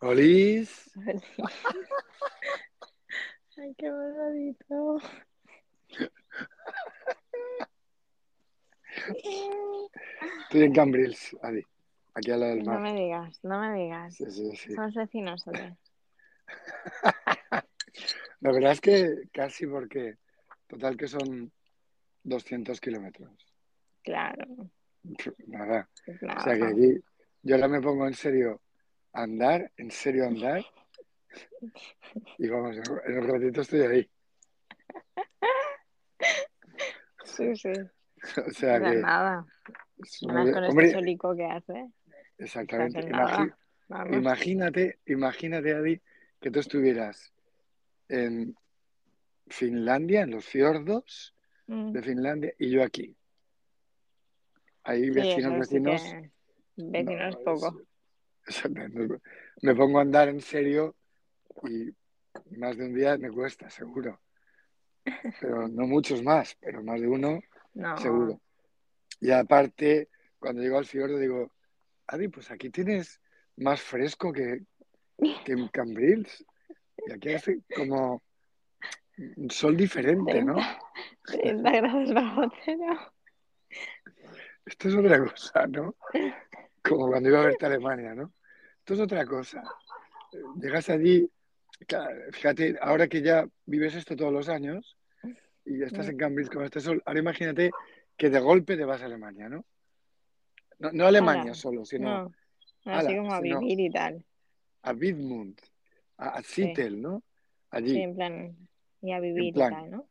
[0.00, 0.90] Olis.
[3.56, 5.00] Ay, qué bonito.
[10.42, 11.62] Estoy en Cambrils, Adi.
[12.14, 12.80] Aquí al lado del No mar.
[12.82, 14.14] me digas, no me digas.
[14.14, 14.74] Sí, sí, sí.
[14.74, 15.76] Somos vecinos, ¿o qué?
[18.40, 20.16] La verdad es que casi porque,
[20.68, 21.52] total que son
[22.22, 23.30] 200 kilómetros.
[24.02, 24.46] Claro.
[25.46, 25.88] Nada.
[26.06, 27.00] O sea que aquí
[27.42, 28.58] yo ahora me pongo en serio a
[29.12, 30.64] andar, en serio andar.
[32.38, 32.76] Y vamos,
[33.06, 34.10] en un ratito estoy ahí.
[37.24, 37.72] Sí, sí.
[38.46, 39.46] O sea que, nada.
[40.22, 41.88] muy- con hombre, este solico que hace.
[42.38, 43.00] exactamente.
[43.00, 43.54] Imagi-
[43.88, 44.16] Vamos.
[44.16, 46.00] imagínate, imagínate, Adi,
[46.40, 47.32] que tú estuvieras
[48.08, 48.54] en
[49.46, 51.34] Finlandia, en los fiordos
[51.68, 51.92] Mm.
[51.92, 53.16] de Finlandia, y yo aquí.
[54.84, 56.02] Ahí Sí, vecinos, sí vecinos.
[56.02, 56.30] que-
[56.76, 57.87] Vecinos No, es-
[59.62, 60.94] Me pongo a andar en serio
[61.64, 61.90] y
[62.56, 64.20] más de un día me cuesta, seguro.
[65.40, 67.40] Pero no muchos más, pero más de uno,
[67.74, 67.98] No.
[67.98, 68.40] seguro.
[69.20, 71.50] Y aparte, cuando llego al fiordo digo,
[72.06, 73.20] Adi, pues aquí tienes
[73.56, 74.62] más fresco que,
[75.44, 76.44] que en Cambrils.
[77.06, 78.22] Y aquí hace como
[79.36, 80.56] un sol diferente, ¿no?
[81.24, 83.12] 30 grados bajo cero.
[84.64, 85.96] Esto es otra cosa, ¿no?
[86.82, 88.32] Como cuando iba a verte a Alemania, ¿no?
[88.88, 89.62] Esto es otra cosa.
[90.62, 91.30] Llegas allí,
[91.86, 94.96] claro, fíjate, ahora que ya vives esto todos los años
[95.66, 96.10] y ya estás Mm.
[96.12, 97.70] en Cambridge con este sol, ahora imagínate
[98.16, 99.66] que de golpe te vas a Alemania, ¿no?
[100.78, 102.32] No, no a Alemania Ala, solo, sino No.
[102.86, 104.24] Así ala, como a sino vivir y tal.
[104.84, 105.60] a Widmund,
[106.16, 107.22] a, a Zittel, ¿no?
[107.70, 108.56] Allí, Sí, en plan.
[109.02, 109.70] Y a vivir plan.
[109.72, 110.08] y tal, ¿no?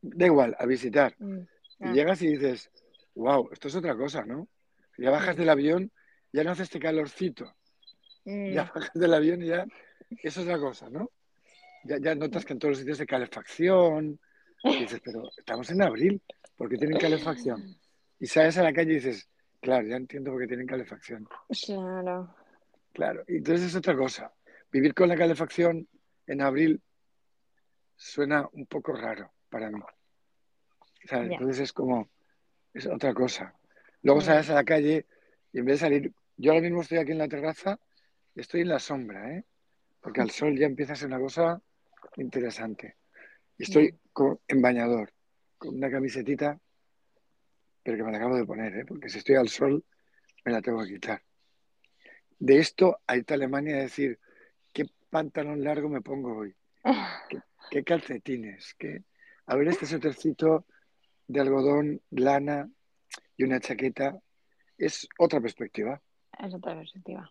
[0.00, 1.14] da igual, a visitar.
[1.18, 1.40] Mm.
[1.40, 1.46] Y
[1.80, 1.92] Ah.
[1.92, 2.70] llegas y dices,
[3.14, 4.48] wow, esto es otra cosa, ¿no?
[4.96, 5.92] Ya bajas del avión,
[6.32, 7.52] ya no hace este calorcito.
[8.24, 8.52] Mm.
[8.52, 9.66] ya bajas del avión y ya
[10.22, 11.10] es otra cosa, ¿no?
[11.84, 14.20] Ya, ya notas que en todos los sitios hay calefacción.
[14.64, 16.22] Y dices, pero estamos en abril,
[16.56, 17.76] ¿por qué tienen calefacción?
[18.20, 19.28] Y sales a la calle y dices,
[19.60, 21.28] claro, ya entiendo por qué tienen calefacción.
[21.64, 22.34] Claro.
[22.92, 24.32] Claro, y entonces es otra cosa.
[24.70, 25.88] Vivir con la calefacción
[26.26, 26.80] en abril
[27.96, 29.80] suena un poco raro para mí.
[31.10, 32.08] Entonces es como,
[32.72, 33.54] es otra cosa.
[34.02, 35.06] Luego sales a la calle
[35.52, 37.78] y en vez de salir, yo ahora mismo estoy aquí en la terraza,
[38.40, 39.44] estoy en la sombra, ¿eh?
[40.00, 41.60] Porque al sol ya empieza a ser una cosa
[42.16, 42.96] interesante.
[43.58, 45.12] Y estoy con- en bañador,
[45.58, 46.58] con una camisetita,
[47.82, 48.84] pero que me la acabo de poner, ¿eh?
[48.86, 49.84] Porque si estoy al sol,
[50.44, 51.22] me la tengo que quitar.
[52.38, 54.18] De esto a irte a Alemania a decir,
[54.72, 56.54] ¿qué pantalón largo me pongo hoy?
[57.70, 58.74] ¿Qué calcetines?
[58.78, 59.04] ¿Qué...
[59.46, 60.66] A ver este suétercito
[61.28, 62.68] de algodón, lana
[63.36, 64.18] y una chaqueta.
[64.78, 66.00] Es otra perspectiva.
[66.38, 67.30] Es otra perspectiva.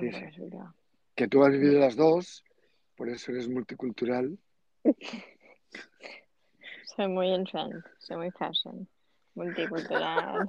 [0.00, 0.24] Sí, sí.
[1.14, 2.44] Que tú has vivido las dos,
[2.96, 4.36] por eso eres multicultural.
[6.96, 8.86] Soy muy en trend, soy muy fashion,
[9.34, 10.48] multicultural.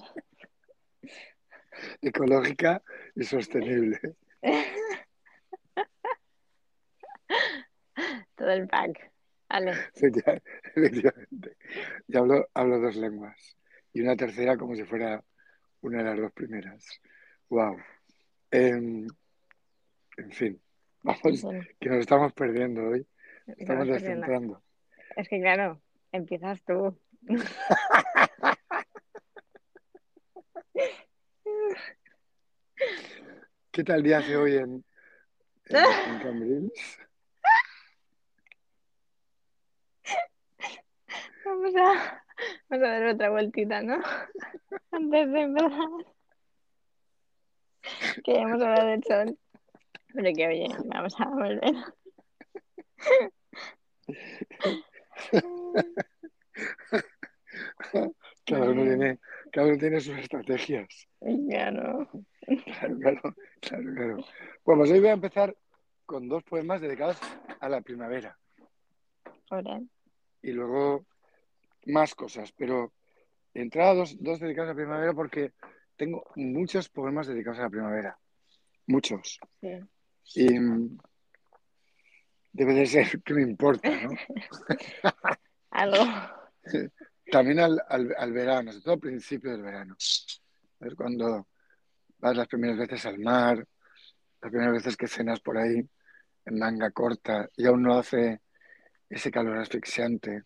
[2.02, 2.84] ecológica
[3.16, 4.00] y sostenible.
[8.36, 9.12] Todo el pack.
[9.50, 9.72] Vale.
[9.96, 10.42] Efectiva-
[10.76, 11.58] Efectivamente.
[12.08, 13.58] Y hablo, hablo dos lenguas.
[13.94, 15.24] Y una tercera como si fuera
[15.82, 16.86] una de las dos primeras.
[17.50, 17.78] Wow.
[20.18, 20.62] En fin,
[21.04, 23.06] vamos, Bueno, que nos estamos perdiendo hoy.
[23.58, 24.62] Estamos descentrando.
[25.16, 25.82] Es que claro,
[26.12, 27.00] empiezas tú.
[33.72, 34.86] ¿Qué tal día hace hoy en,
[35.66, 37.00] en, en Cambrils?
[41.46, 42.24] Vamos a,
[42.70, 44.02] vamos a dar otra vueltita, ¿no?
[44.92, 45.90] Antes de empezar.
[48.24, 49.38] Que ya hemos hablado del sol.
[50.16, 51.76] Pero que oye, vamos a volver.
[58.46, 59.20] Cada uno tiene,
[59.52, 61.08] cada uno tiene sus estrategias.
[61.20, 62.10] Claro.
[62.46, 63.22] Claro, claro,
[63.60, 64.18] claro, claro.
[64.64, 65.56] Bueno, pues hoy voy a empezar
[66.06, 67.18] con dos poemas dedicados
[67.60, 68.38] a la primavera
[69.50, 69.82] Joder.
[70.44, 71.08] y luego
[71.88, 72.94] más cosas, pero
[73.56, 75.54] entrada dos, dos dedicados a la primavera porque
[75.96, 78.20] tengo muchos poemas dedicados a la primavera.
[78.86, 79.40] Muchos.
[79.62, 79.80] Sí.
[80.34, 80.98] Y mm,
[82.52, 84.10] debe de ser que me importa, ¿no?
[85.72, 86.06] Algo.
[87.32, 89.96] También al, al, al verano, sobre todo al principio del verano.
[89.98, 91.48] Es cuando
[92.20, 93.58] vas las primeras veces al mar,
[94.42, 95.88] las primeras veces que cenas por ahí
[96.46, 98.42] en manga corta y aún no hace
[99.10, 100.44] ese calor asfixiante.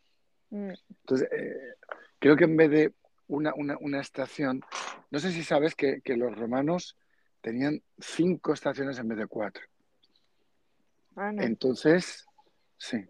[0.49, 0.71] Mm,
[1.01, 1.75] Entonces, eh,
[2.17, 2.93] creo que en vez de
[3.27, 4.61] una, una, una estación,
[5.11, 6.97] no sé si sabes que, que los romanos
[7.41, 9.63] tenían cinco estaciones en vez de cuatro.
[11.15, 11.41] Ah, no.
[11.41, 12.25] Entonces,
[12.77, 13.05] sí.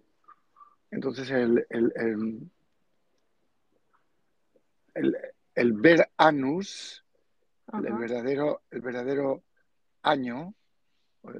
[0.91, 2.51] Entonces el, el, el,
[4.95, 5.17] el,
[5.55, 7.03] el ver anus,
[7.73, 9.43] el verdadero, el verdadero
[10.01, 10.53] año,
[11.21, 11.31] o,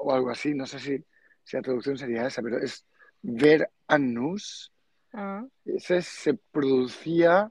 [0.00, 1.04] o algo así, no sé si,
[1.44, 2.84] si la traducción sería esa, pero es
[3.22, 4.70] ver anus,
[5.12, 7.50] Ah, ese se producía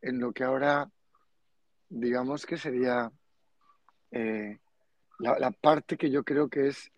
[0.00, 0.90] en lo que ahora,
[1.88, 3.12] digamos que sería
[4.12, 4.58] eh,
[5.18, 6.92] la, la parte que yo creo que es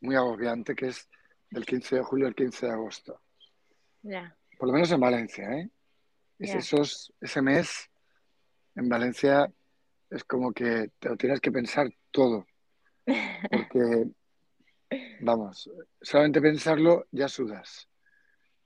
[0.00, 1.08] muy agobiante, que es
[1.50, 3.20] del 15 de julio al 15 de agosto.
[4.58, 5.70] Por lo menos en Valencia, ¿eh?
[6.38, 7.90] Es esos, ese mes
[8.74, 9.50] en Valencia
[10.10, 12.46] es como que te lo tienes que pensar todo,
[13.50, 14.10] porque,
[15.20, 15.70] vamos,
[16.00, 17.88] solamente pensarlo ya sudas.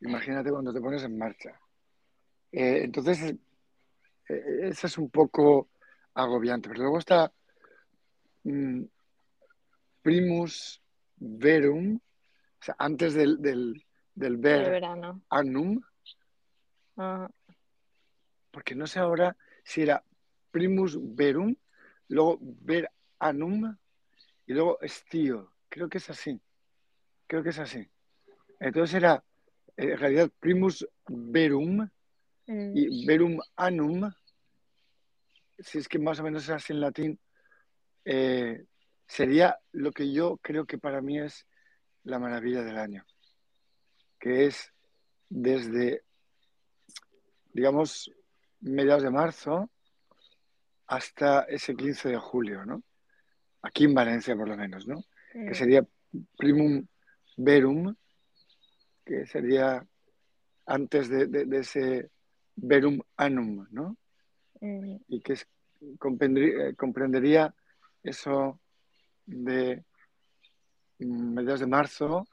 [0.00, 1.60] Imagínate cuando te pones en marcha.
[2.50, 3.34] Eh, entonces,
[4.28, 5.70] eh, eso es un poco
[6.14, 6.68] agobiante.
[6.68, 7.32] Pero luego está
[10.02, 10.80] primus
[11.16, 13.84] verum, o sea, antes del, del,
[14.14, 15.22] del El ver verano.
[15.30, 15.80] annum,
[16.96, 17.30] Ah,
[18.50, 19.34] porque no sé ahora
[19.64, 20.04] si era
[20.50, 21.54] primus verum,
[22.08, 23.74] luego ver annum
[24.46, 25.54] y luego estio.
[25.70, 26.38] Creo que es así.
[27.26, 27.88] Creo que es así.
[28.58, 29.24] Entonces era
[29.76, 31.88] en realidad primus verum
[32.46, 34.10] mm, y verum annum,
[35.58, 37.18] si es que más o menos es así en latín,
[38.12, 38.64] eh,
[39.06, 41.46] sería lo que yo creo que para mí es
[42.02, 43.04] la maravilla del año,
[44.18, 44.72] que es
[45.28, 46.02] desde,
[47.52, 48.10] digamos,
[48.60, 49.70] mediados de marzo
[50.88, 52.82] hasta ese 15 de julio, ¿no?
[53.62, 55.04] Aquí en Valencia, por lo menos, ¿no?
[55.32, 55.86] Que mm, sería
[56.36, 56.84] primum
[57.36, 57.94] verum,
[59.04, 59.86] que sería
[60.66, 62.10] antes de, de- de ese
[62.56, 63.96] verum annum, ¿no?
[64.60, 65.46] mm, Y que es-
[65.98, 67.54] comprendería, comprendería
[68.02, 68.60] eso
[69.26, 69.84] de
[70.98, 72.26] mm, mediados de marzo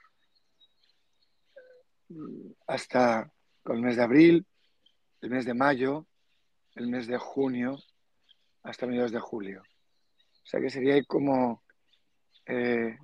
[2.09, 3.31] mm, hasta
[3.65, 4.45] el mes de abril,
[5.21, 6.07] el mes de mayo,
[6.75, 7.77] el mes de junio,
[8.63, 9.61] hasta mediados de julio.
[9.61, 11.63] O sea que sería como
[12.45, 12.97] eh,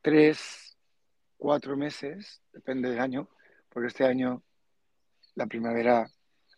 [0.00, 0.76] tres,
[1.36, 3.28] cuatro meses, depende del año,
[3.68, 4.42] porque este año
[5.34, 6.10] la primavera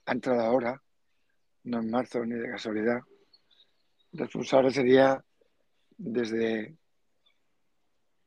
[0.06, 0.81] ha entrado ahora,
[1.64, 3.00] no en marzo ni de casualidad.
[4.52, 5.25] Ahora sería
[5.96, 6.76] desde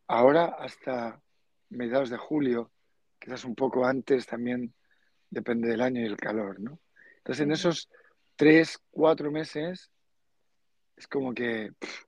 [0.08, 1.22] ahora hasta
[1.70, 2.72] mediados de julio,
[3.20, 4.74] quizás un poco antes también,
[5.30, 6.80] depende del año y el calor, ¿no?
[7.18, 7.90] Entonces, en esos
[8.36, 9.90] tres, cuatro meses,
[10.98, 12.04] es como que pff,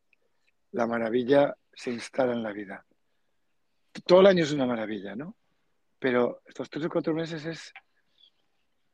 [0.71, 2.85] la maravilla se instala en la vida.
[4.05, 5.35] Todo el año es una maravilla, ¿no?
[5.99, 7.73] Pero estos tres o cuatro meses es,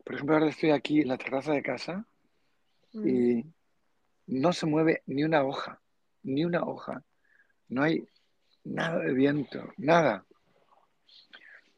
[0.03, 2.05] por ejemplo, ahora estoy aquí en la terraza de casa
[2.93, 3.43] y
[4.29, 5.81] no se mueve ni una hoja,
[6.23, 7.03] ni una hoja.
[7.69, 8.07] No hay
[8.63, 10.25] nada de viento, nada.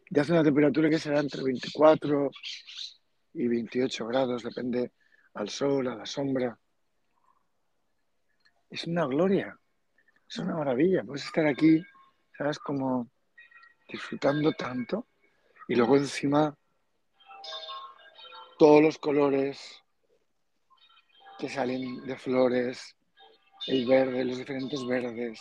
[0.09, 2.29] Y hace una temperatura que será entre 24
[3.33, 4.91] y 28 grados, depende
[5.33, 6.59] al sol, a la sombra.
[8.69, 9.57] Es una gloria,
[10.27, 11.03] es una maravilla.
[11.03, 11.81] Puedes estar aquí,
[12.37, 12.59] ¿sabes?
[12.59, 13.09] Como
[13.87, 15.07] disfrutando tanto.
[15.69, 16.53] Y luego encima
[18.59, 19.81] todos los colores
[21.41, 22.95] que salen de flores,
[23.65, 25.39] el verde, los diferentes verdes,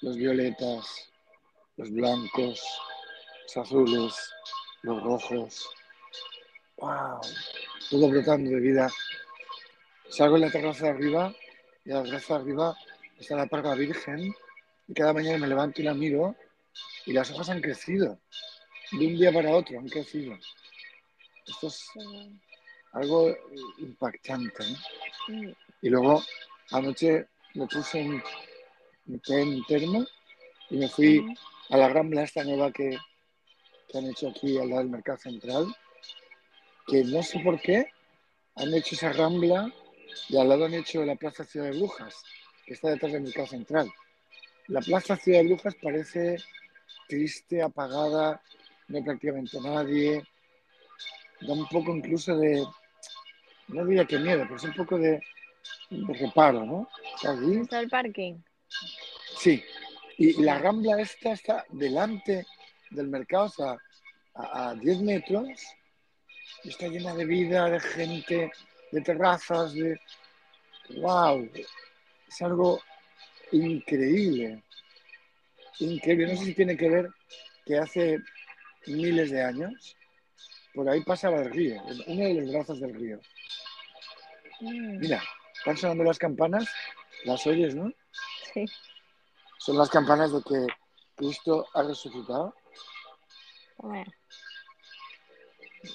[0.00, 1.08] los violetas,
[1.76, 2.60] los blancos,
[3.44, 4.14] los azules,
[4.82, 5.70] los rojos.
[6.78, 7.20] ¡Wow!
[7.88, 8.90] Todo brotando de vida.
[10.08, 11.32] Salgo en la terraza de arriba
[11.84, 12.76] y en la terraza de arriba
[13.20, 14.34] está la parga virgen
[14.88, 16.34] y cada mañana me levanto y la miro
[17.04, 18.18] y las hojas han crecido.
[18.90, 20.36] De un día para otro han crecido.
[21.46, 21.88] Esto es.
[22.96, 23.36] Algo
[23.78, 24.64] impactante.
[25.28, 25.54] ¿no?
[25.82, 26.22] Y luego
[26.70, 28.22] anoche me puse un,
[29.06, 30.04] un termo
[30.70, 31.24] y me fui
[31.70, 32.96] a la rambla esta nueva que,
[33.88, 35.74] que han hecho aquí al lado del Mercado Central,
[36.86, 37.86] que no sé por qué
[38.56, 39.70] han hecho esa rambla
[40.28, 42.24] y al lado han hecho la Plaza Ciudad de Brujas,
[42.64, 43.92] que está detrás del Mercado Central.
[44.68, 46.38] La Plaza Ciudad de Brujas parece
[47.08, 48.42] triste, apagada,
[48.88, 50.24] no hay prácticamente nadie.
[51.40, 52.64] Da un poco incluso de,
[53.68, 55.20] no diría que miedo, pero es un poco de,
[55.90, 56.88] de reparo, ¿no?
[57.14, 57.60] Está allí.
[57.60, 58.34] ¿Está el parking?
[59.38, 59.62] Sí.
[60.18, 62.46] Y la rambla esta está delante
[62.90, 63.76] del mercado, o sea,
[64.34, 65.48] a, a 10 metros,
[66.64, 68.52] y está llena de vida, de gente,
[68.92, 70.00] de terrazas, de...
[71.00, 71.50] ¡Wow!
[72.28, 72.80] Es algo
[73.52, 74.62] increíble.
[75.80, 76.28] Increíble.
[76.28, 77.10] No sé si tiene que ver
[77.64, 78.18] que hace
[78.86, 79.96] miles de años
[80.76, 83.18] por ahí pasaba el río, uno de los brazos del río.
[84.60, 85.22] Mm, Mira,
[85.54, 86.68] están sonando las campanas,
[87.24, 87.92] las oyes, ¿no?
[88.54, 88.64] sí.
[89.58, 90.66] son las campanas de que
[91.16, 92.54] Cristo ha resucitado.
[93.78, 94.10] Bueno,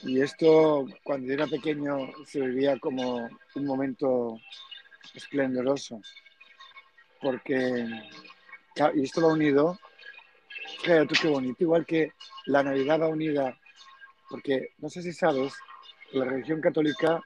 [0.04, 4.38] Y esto, cuando era pequeño, se vivía como un momento
[5.14, 6.02] esplendoroso.
[7.20, 7.88] Porque,
[8.96, 9.78] y esto va unido,
[10.84, 12.14] tú qué bonito, igual que
[12.46, 13.58] la Navidad va unida,
[14.30, 15.54] porque no sé si sabes,
[16.12, 17.22] la religión católica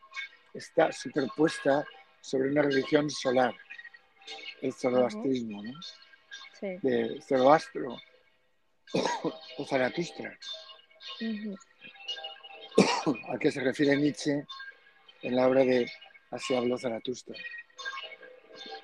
[0.56, 1.86] está superpuesta
[2.22, 3.56] sobre una religión solar,
[4.62, 5.74] el zoroastrismo, ¿no?
[6.60, 6.78] sí.
[6.82, 7.98] De Zoroastro
[9.58, 10.38] o Zaratustra.
[13.30, 14.44] A que se refiere Nietzsche
[15.22, 15.90] en la obra de
[16.32, 17.36] Así habló Zaratustra.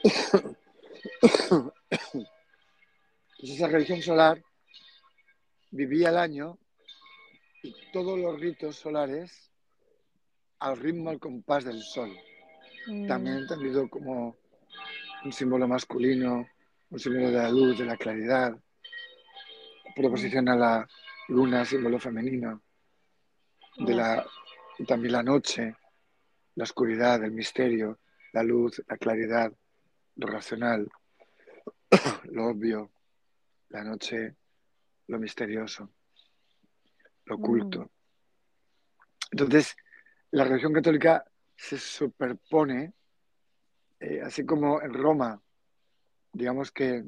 [3.39, 4.43] Pues esa religión solar
[5.71, 6.59] vivía el año
[7.63, 9.50] y todos los ritos solares
[10.61, 12.15] al ritmo, al compás del sol.
[12.87, 14.37] Mm, También entendido como
[15.25, 16.47] un símbolo masculino,
[16.89, 18.55] un símbolo de la luz, de la claridad,
[19.95, 20.87] proposición a la
[21.29, 22.61] luna, símbolo femenino,
[23.77, 24.25] de la,
[24.87, 25.75] también la noche,
[26.55, 27.99] la oscuridad, el misterio,
[28.33, 29.51] la luz, la claridad,
[30.15, 30.89] lo racional,
[32.31, 32.91] lo obvio,
[33.69, 34.35] la noche,
[35.07, 35.89] lo misterioso,
[37.25, 37.89] lo oculto.
[39.31, 39.75] Entonces,
[40.31, 42.93] la religión católica se superpone,
[43.99, 45.41] eh, así como en Roma,
[46.33, 47.03] digamos que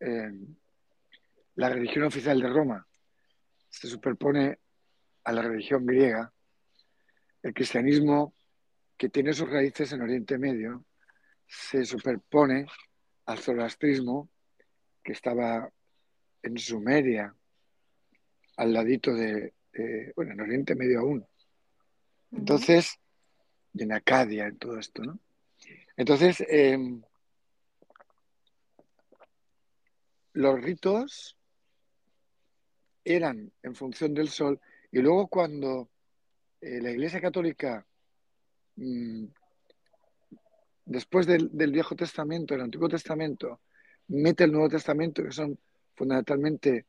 [0.00, 0.32] eh,
[1.56, 2.86] la religión oficial de Roma
[3.68, 4.58] se superpone
[5.24, 6.32] a la religión griega,
[7.42, 8.34] el cristianismo
[8.96, 10.84] que tiene sus raíces en Oriente Medio
[11.46, 12.66] se superpone
[13.26, 14.30] al zoroastrismo
[15.02, 15.68] que estaba
[16.42, 17.34] en Sumeria,
[18.56, 21.26] al ladito de, de- bueno, en Oriente Medio aún.
[22.36, 22.98] Entonces,
[23.72, 25.18] y en Acadia, en todo esto, ¿no?
[25.96, 26.78] Entonces, eh,
[30.32, 31.36] los ritos
[33.04, 34.60] eran en función del sol
[34.90, 35.88] y luego cuando
[36.60, 37.86] eh, la Iglesia Católica,
[38.76, 39.26] mm,
[40.86, 43.60] después del, del Viejo Testamento, el Antiguo Testamento,
[44.08, 45.58] mete el Nuevo Testamento, que son
[45.94, 46.86] fundamentalmente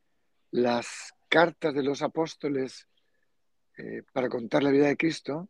[0.51, 2.87] las cartas de los apóstoles
[3.77, 5.49] eh, para contar la vida de Cristo,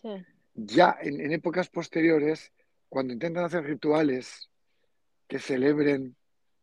[0.00, 0.10] Sí.
[0.54, 2.52] ya en, en épocas posteriores,
[2.88, 4.48] cuando intentan hacer rituales
[5.26, 6.16] que celebren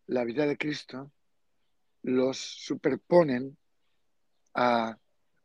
[0.07, 1.11] la vida de Cristo,
[2.03, 3.57] los superponen
[4.53, 4.97] a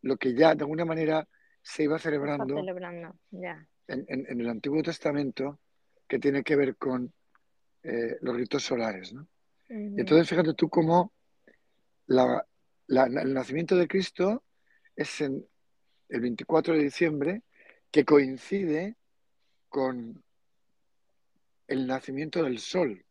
[0.03, 1.27] lo que ya de alguna manera
[1.63, 3.67] se iba celebrando celebrando, ya.
[3.89, 5.59] en, en- en el Antiguo Testamento,
[6.09, 7.13] que tiene que ver con
[7.83, 9.13] eh, los ritos solares.
[9.13, 9.27] ¿no?
[9.69, 11.13] Entonces fíjate tú cómo
[12.07, 12.47] la-
[12.87, 14.45] la- el nacimiento de Cristo
[15.03, 15.47] es en
[16.09, 17.43] el 24 de diciembre,
[17.91, 18.97] que coincide
[19.69, 20.23] con
[21.69, 23.05] el nacimiento del sol,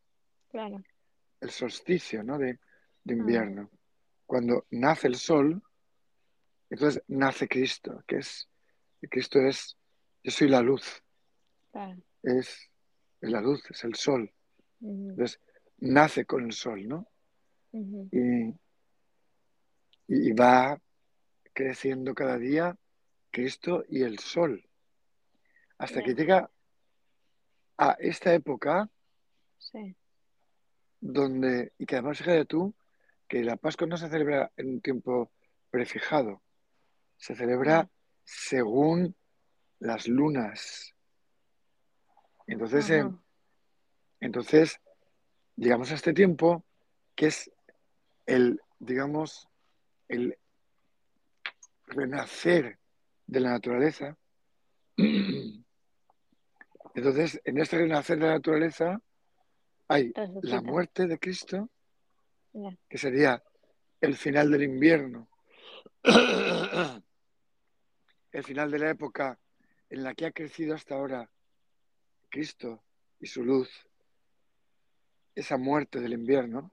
[0.49, 0.83] Claro.
[1.41, 2.37] el solsticio ¿no?
[2.37, 2.59] de,
[3.03, 3.69] de invierno.
[4.25, 5.61] Cuando nace el sol,
[6.69, 8.47] entonces nace Cristo, que es,
[9.09, 9.75] Cristo es,
[10.23, 11.01] yo soy la luz,
[12.21, 12.69] es,
[13.21, 14.31] es la luz, es el sol.
[14.81, 15.39] Entonces
[15.77, 17.07] nace con el sol, ¿no?
[18.11, 18.53] Y,
[20.07, 20.79] y va
[21.59, 22.77] creciendo cada día
[23.31, 24.65] Cristo y el sol,
[25.77, 26.49] hasta que llega
[27.77, 28.89] a esta época
[29.57, 29.93] Sí.
[31.01, 32.73] donde, y que además fíjate tú,
[33.27, 35.33] que la Pascua no se celebra en un tiempo
[35.69, 36.41] prefijado,
[37.17, 37.89] se celebra
[38.23, 39.13] según
[39.79, 40.95] las lunas.
[42.47, 43.03] Entonces, eh,
[44.21, 44.79] entonces,
[45.57, 46.63] llegamos a este tiempo
[47.15, 47.51] que es
[48.27, 49.49] el, digamos,
[50.07, 50.38] el
[51.89, 52.79] renacer
[53.27, 54.17] de la naturaleza.
[56.95, 59.01] Entonces, en este renacer de la naturaleza
[59.87, 61.69] hay la muerte de Cristo,
[62.87, 63.43] que sería
[64.01, 65.29] el final del invierno,
[68.31, 69.39] el final de la época
[69.89, 71.29] en la que ha crecido hasta ahora
[72.29, 72.83] Cristo
[73.19, 73.69] y su luz,
[75.35, 76.71] esa muerte del invierno,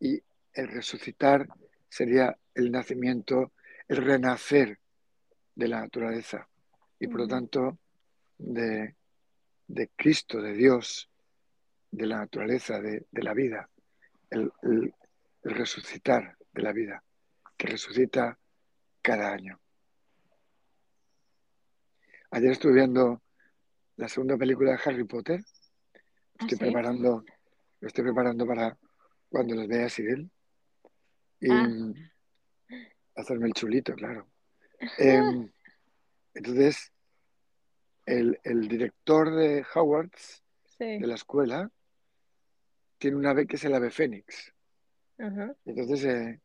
[0.00, 0.20] y
[0.52, 1.48] el resucitar
[1.88, 3.52] sería el nacimiento,
[3.88, 4.78] el renacer
[5.54, 6.48] de la naturaleza,
[6.98, 7.78] y por lo tanto
[8.38, 8.96] de,
[9.66, 11.10] de Cristo, de Dios,
[11.90, 13.68] de la naturaleza, de, de la vida,
[14.30, 14.94] el, el-
[15.44, 17.02] el resucitar de la vida,
[17.56, 18.38] que resucita
[19.02, 19.60] cada año.
[22.30, 23.22] Ayer estuve viendo
[23.96, 25.40] la segunda película de Harry Potter.
[26.38, 26.64] ¿Ah, Estoy sí?
[26.64, 27.24] preparando,
[27.80, 28.78] lo estoy preparando para
[29.28, 30.30] cuando los vea Cyril.
[31.40, 31.68] Y Ah.
[33.14, 34.26] Hacerme el chulito, claro.
[34.98, 35.50] Em,
[36.34, 36.92] entonces,
[38.06, 40.42] el, el director de Hogwarts,
[40.78, 40.98] Sí.
[40.98, 41.70] de la escuela,
[42.98, 44.52] tiene un ave que es el ave fénix.
[45.18, 45.54] Ajá.
[45.64, 46.40] Entonces eh,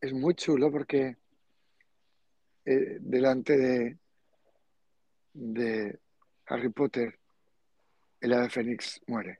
[0.00, 1.16] es muy chulo porque
[2.64, 3.98] eh, delante de,
[5.34, 5.98] de
[6.46, 7.18] Harry Potter
[8.20, 9.38] el ave fénix muere.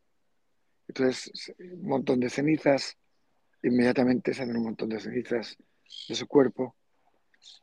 [0.87, 2.97] Entonces un montón de cenizas,
[3.62, 5.57] inmediatamente salen un montón de cenizas
[6.09, 6.77] de su cuerpo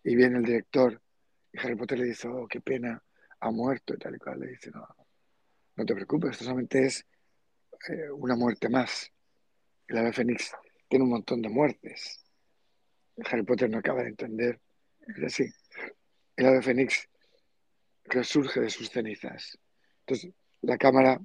[0.04, 1.02] y viene el director
[1.52, 3.02] y Harry Potter le dice, oh, qué pena,
[3.40, 4.40] ha muerto y tal y cual.
[4.40, 4.86] Le dice, no,
[5.76, 7.06] no te preocupes, esto solamente es
[7.90, 9.12] eh, una muerte más.
[9.88, 10.52] El ave fénix
[10.88, 12.24] tiene un montón de muertes.
[13.26, 14.60] Harry Potter no acaba de entender.
[15.26, 15.50] Así.
[16.36, 17.08] El ave fénix
[18.06, 19.58] resurge de sus cenizas.
[20.02, 21.20] Entonces, la cámara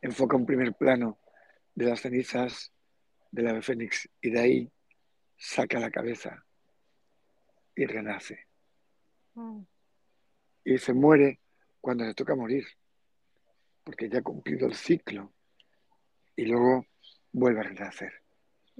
[0.00, 1.18] enfoca un primer plano
[1.74, 2.72] de las cenizas
[3.30, 4.72] del ave fénix y de ahí
[5.42, 6.44] saca la cabeza
[7.74, 8.46] y renace.
[9.34, 9.66] Oh.
[10.64, 11.40] Y se muere
[11.80, 12.64] cuando le toca morir,
[13.82, 15.32] porque ya ha cumplido el ciclo
[16.36, 16.86] y luego
[17.32, 18.12] vuelve a renacer.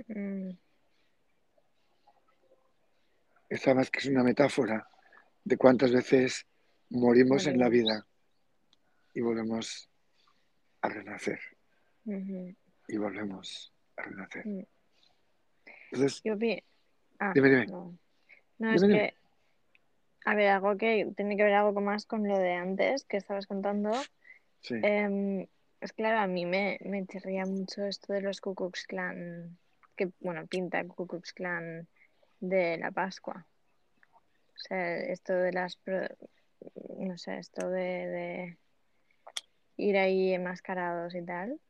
[0.07, 0.50] Mm,
[3.49, 4.88] Esta más que es una metáfora
[5.45, 6.47] de cuántas veces
[6.90, 8.07] morimos en la vida
[9.12, 9.90] y volvemos
[10.81, 11.40] a renacer
[12.87, 14.45] y volvemos a renacer.
[15.92, 16.62] Entonces, Yo pi-
[17.20, 17.66] ah, Dime, dime.
[17.66, 17.99] no.
[18.58, 19.14] No, es Dime, que,
[20.25, 23.46] a ver, algo que tiene que ver algo más con lo de antes que estabas
[23.46, 23.92] contando.
[24.61, 25.46] sí, Em,
[25.80, 29.58] es claro, a mí me, me chirría mucho esto de los Ku Klux Klan,
[29.96, 31.88] que, bueno, pinta Ku Klux Klan
[32.40, 33.46] de la Pascua.
[34.54, 35.78] O sea, esto de las,
[36.99, 38.58] no sé, esto de, de
[39.76, 41.61] ir ahí enmascarados y tal.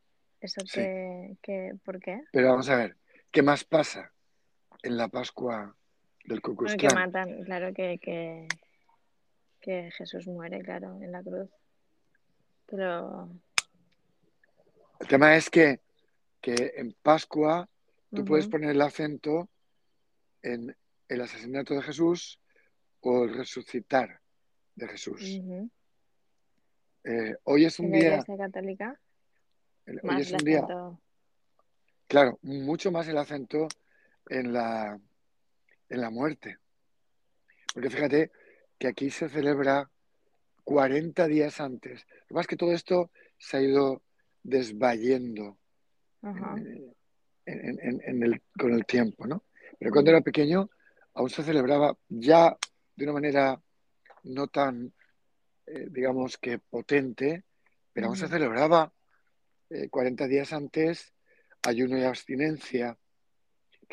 [0.40, 0.80] ¿Eso Sí.
[0.80, 2.20] que, que, por qué?
[2.32, 2.96] pero vamos a ver,
[3.30, 4.11] ¿qué más pasa
[4.82, 5.74] en la Pascua
[6.24, 8.48] del Ku Klux Bueno, que matan, claro que, que,
[9.60, 11.50] que Jesús muere, claro, en la cruz.
[12.66, 13.28] Pero,
[15.00, 15.80] El tema es que,
[16.40, 17.68] que en Pascua
[18.14, 19.48] tú puedes poner el acento
[20.42, 20.76] en
[21.08, 22.38] el asesinato de Jesús
[23.00, 24.20] o el resucitar
[24.74, 25.20] de Jesús.
[27.04, 28.98] Eh, hoy es un En día, Católica,
[29.86, 30.66] hoy es un día,
[32.06, 33.68] claro, mucho más el acento
[34.28, 34.98] en la,
[35.88, 36.58] en la muerte.
[37.74, 38.30] Porque fíjate
[38.78, 39.90] que aquí se celebra
[40.64, 42.06] 40 días antes.
[42.08, 44.02] Lo que pasa es que todo esto se ha ido
[44.42, 45.58] desvayendo
[46.22, 46.54] Ajá.
[46.56, 46.94] en,
[47.46, 49.44] en- el, con el tiempo, ¿no?
[49.78, 50.70] Pero cuando era pequeño
[51.14, 52.56] aún se celebraba ya
[52.96, 53.60] de una manera
[54.24, 54.92] no tan,
[55.66, 57.44] eh, digamos que potente,
[57.92, 58.92] pero aún se celebraba
[59.70, 61.12] eh, 40 días antes
[61.62, 62.96] ayuno y abstinencia,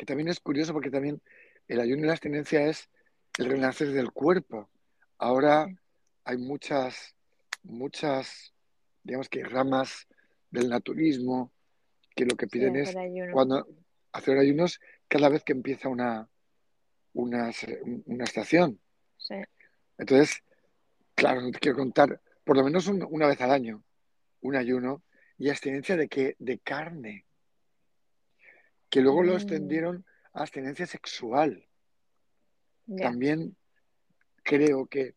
[0.00, 1.20] que también es curioso porque también
[1.68, 2.88] el ayuno y la abstinencia es
[3.36, 4.70] el renacer del cuerpo.
[5.18, 5.66] Ahora
[6.24, 7.14] hay muchas,
[7.62, 8.54] muchas,
[9.02, 10.08] digamos que ramas
[10.50, 11.52] del naturismo
[12.16, 12.96] que lo que Sí, piden es
[13.30, 13.68] cuando
[14.12, 16.26] hacer ayunos cada vez que empieza una,
[17.12, 17.50] una,
[18.06, 18.80] una estación.
[19.18, 19.34] Sí.
[19.98, 20.42] Entonces,
[21.14, 23.84] claro, no te quiero contar, por lo menos un- una vez al año,
[24.40, 25.02] un ayuno
[25.36, 26.36] y abstinencia de qué?
[26.38, 27.26] De carne,
[28.90, 31.66] que luego lo Mm, extendieron a abstinencia sexual.
[32.96, 33.56] También
[34.42, 35.14] creo que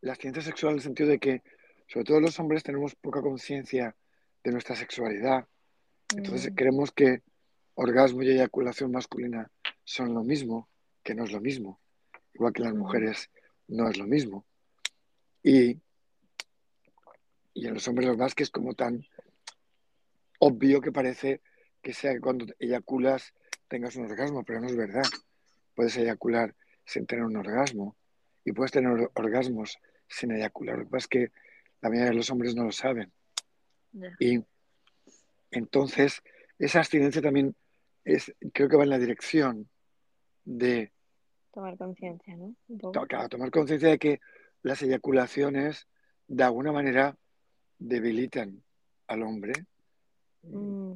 [0.00, 1.42] la abstinencia sexual en el sentido de que,
[1.86, 3.94] sobre todo los hombres, tenemos poca conciencia
[4.42, 5.46] de nuestra sexualidad.
[6.16, 7.22] Entonces Mm, creemos que
[7.74, 9.50] orgasmo y eyaculación masculina
[9.84, 10.68] son lo mismo,
[11.02, 11.80] que no es lo mismo.
[12.34, 12.80] Igual que las ujú.
[12.80, 13.30] mujeres
[13.68, 14.46] no es lo mismo.
[15.42, 15.80] Y,
[17.54, 19.06] y en los hombres lo más que es como tan
[20.38, 21.42] obvio que parece
[21.82, 23.32] que sea que cuando eyaculas
[23.68, 25.04] tengas un orgasmo, pero no es verdad.
[25.74, 27.96] Puedes eyacular sin tener un orgasmo
[28.44, 30.78] y puedes tener or- orgasmos sin eyacular.
[30.78, 31.32] Lo que pasa es que
[31.80, 33.10] la mayoría de los hombres no lo saben.
[34.18, 34.44] Y
[35.50, 36.22] entonces
[36.58, 37.54] esa abstinencia también
[38.04, 39.68] es, creo que va en la dirección
[40.44, 40.92] de
[41.52, 42.54] Tomar conciencia, ¿no?
[42.92, 44.20] To- claro, tomar conciencia de que
[44.62, 45.88] las eyaculaciones
[46.28, 47.16] de alguna manera
[47.78, 48.62] debilitan
[49.08, 49.52] al hombre.
[50.42, 50.92] Mm,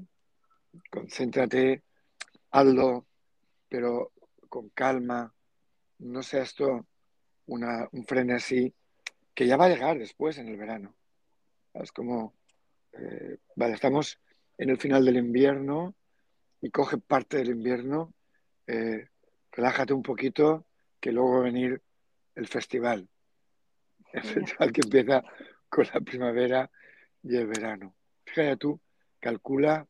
[0.90, 1.82] Concéntrate,
[2.50, 3.06] hazlo,
[3.68, 4.12] pero
[4.48, 5.32] con calma.
[5.98, 6.86] No sea esto
[7.46, 8.74] una, un frenesí
[9.34, 10.94] que ya va a llegar después en el verano.
[11.74, 12.34] Es como,
[12.92, 14.18] eh, vale, estamos
[14.58, 15.94] en el final del invierno
[16.60, 18.14] y coge parte del invierno,
[18.66, 19.08] eh,
[19.52, 20.64] relájate un poquito,
[21.00, 21.82] que luego va a venir
[22.34, 23.08] el festival.
[24.14, 25.24] El festival que empieza
[25.68, 26.70] con la primavera
[27.22, 27.96] y el verano.
[28.24, 28.80] Fíjate tú,
[29.18, 29.88] calcula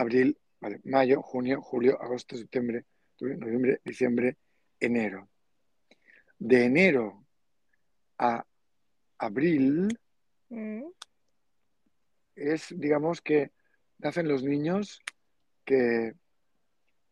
[0.00, 2.84] abril, vale, mayo, junio, julio, agosto, septiembre,
[3.20, 4.36] noviembre, diciembre,
[4.80, 5.28] enero.
[6.38, 7.24] De enero
[8.18, 8.44] a
[9.18, 9.88] abril
[10.50, 10.84] Mm,
[12.36, 13.52] es, digamos, que
[13.98, 15.00] nacen los niños
[15.64, 16.14] que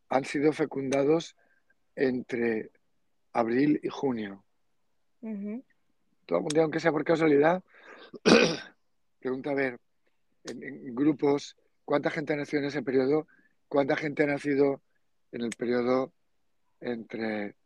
[0.09, 1.37] han sido fecundados
[1.95, 2.71] entre
[3.33, 4.45] abril y junio.
[6.27, 7.63] Todo el día, aunque sea por casualidad,
[9.21, 9.79] pregunta a ver,
[10.45, 13.27] en, grupos, ¿cuánta gente ha nacido en ese periodo?
[13.69, 14.83] ¿Cuánta gente ha nacido
[15.33, 16.13] en el periodo
[16.81, 17.57] entre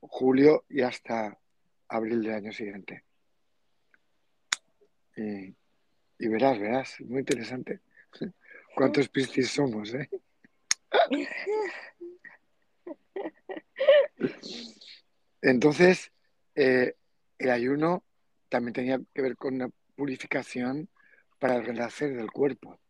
[0.00, 1.38] julio y hasta
[1.86, 3.04] abril del año siguiente?
[5.16, 5.54] Y,
[6.18, 7.80] y verás, verás, muy interesante.
[8.74, 10.10] ¿Cuántos piscis somos, eh?
[15.42, 16.10] Entonces,
[16.54, 16.96] eh,
[17.38, 18.02] el ayuno
[18.48, 20.88] también tenía que ver con una purificación
[21.38, 22.80] para el renacer del cuerpo.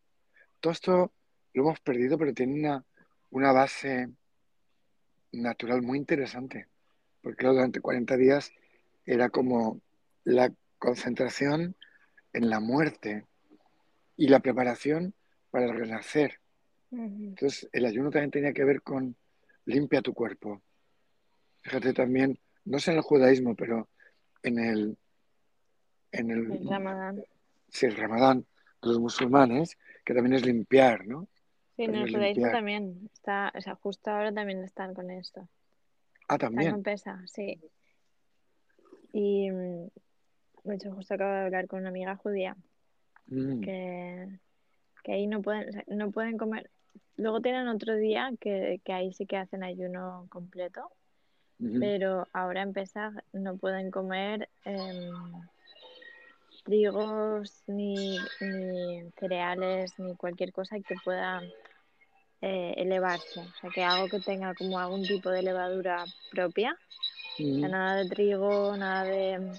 [0.60, 1.12] Todo esto
[1.54, 2.84] lo hemos perdido, pero tiene una,
[3.30, 4.10] una base
[5.32, 6.66] natural muy interesante,
[7.22, 8.52] porque durante 40 días
[9.04, 9.80] era como
[10.24, 11.76] la concentración
[12.32, 13.26] en la muerte
[14.16, 15.14] y la preparación
[15.50, 16.40] para el renacer.
[16.90, 19.16] Entonces, el ayuno también tenía que ver con
[19.66, 20.62] limpia tu cuerpo.
[21.62, 23.88] Fíjate también, no sé en el judaísmo, pero
[24.42, 24.98] en el...
[26.10, 27.22] En el, ramadán.
[27.68, 28.46] Sí, el ramadán
[28.82, 31.28] los musulmanes, que también es limpiar, ¿no?
[31.76, 33.08] Sí, en el judaísmo también.
[33.12, 35.48] Está, o sea, justo ahora también están con esto.
[36.28, 36.62] Ah, también.
[36.62, 37.60] Están con pesa, sí.
[39.12, 39.88] Y, mm,
[40.64, 42.56] de hecho, justo acabo de hablar con una amiga judía
[43.26, 43.60] mm.
[43.60, 44.28] que,
[45.02, 46.70] que ahí no pueden, no pueden comer,
[47.18, 50.92] Luego tienen otro día que, ahí sí que hacen ayuno completo,
[51.58, 52.72] pero ahora en
[53.32, 55.10] no pueden comer eh,
[56.68, 58.18] trigos ni,
[59.18, 61.40] cereales ni cualquier cosa que pueda
[62.42, 63.40] eh, elevarse.
[63.40, 66.76] O sea, que algo que tenga como algún tipo de levadura propia.
[67.38, 69.52] nada de trigo, nada de...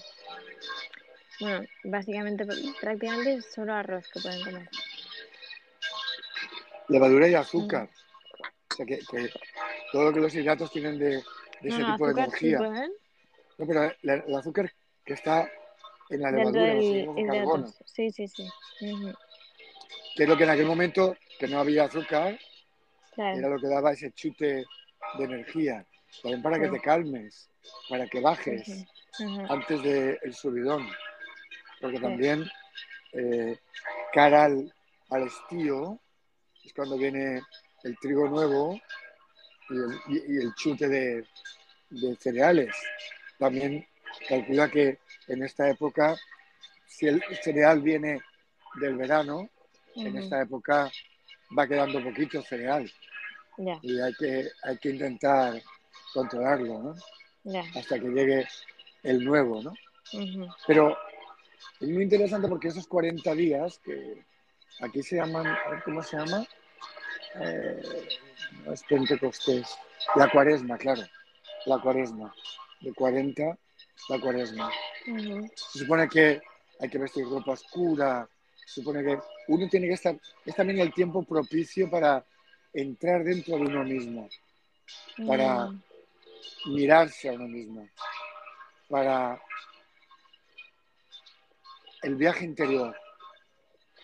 [1.39, 2.45] Bueno, básicamente
[2.79, 4.69] prácticamente solo arroz que pueden comer
[6.89, 7.89] levadura y azúcar.
[8.71, 8.99] O sea, que,
[9.91, 11.23] todo lo que los hidratos tienen de,
[11.61, 12.59] ese tipo de energía.
[12.59, 14.73] no, pero el azúcar
[15.05, 15.49] que está
[16.09, 17.67] en la levadura, los carbono.
[17.85, 18.47] Sí, sí, sí.
[20.15, 22.37] Que es lo que en aquel momento, que no había azúcar,
[23.15, 24.65] era lo que daba ese chute
[25.17, 25.85] de energía.
[26.21, 27.49] También para que te calmes,
[27.87, 28.85] para que bajes
[29.49, 30.87] antes del subidón.
[31.79, 32.45] Porque también
[33.13, 33.57] eh,
[34.11, 34.73] cara al,
[35.09, 35.99] al estío,
[36.63, 37.41] es cuando viene
[37.83, 38.79] el trigo nuevo
[39.69, 41.25] y el, chute de,
[42.19, 42.75] cereales.
[43.37, 43.85] También
[44.27, 46.15] calcula que en esta época,
[46.87, 48.21] si el cereal viene
[48.75, 49.49] del verano,
[49.95, 50.91] en esta época
[51.57, 52.91] va quedando poquito cereal.
[53.81, 55.61] Y hay que, hay que intentar
[56.13, 56.95] controlarlo,
[57.43, 57.53] ¿no?
[57.75, 58.47] Hasta que llegue
[59.03, 59.73] el nuevo, ¿no?
[60.67, 60.97] Pero
[61.79, 64.23] es muy interesante porque esos 40 días que
[64.81, 65.45] Aquí se llaman,
[65.83, 66.45] ¿cómo se llama?
[67.35, 67.81] Eh,
[68.63, 69.77] no es Pentecostés.
[70.15, 71.03] La cuaresma, claro.
[71.65, 72.33] La cuaresma.
[72.79, 73.57] De 40,
[74.07, 74.71] la cuaresma.
[75.55, 76.41] Se supone que
[76.79, 78.27] hay que vestir ropa oscura.
[78.65, 80.17] Se supone que uno tiene que estar.
[80.45, 82.25] Es también el tiempo propicio para
[82.73, 84.29] entrar dentro de uno mismo.
[85.25, 85.69] Para
[86.67, 87.87] mirarse a uno mismo.
[88.87, 89.41] Para
[92.01, 92.95] el viaje interior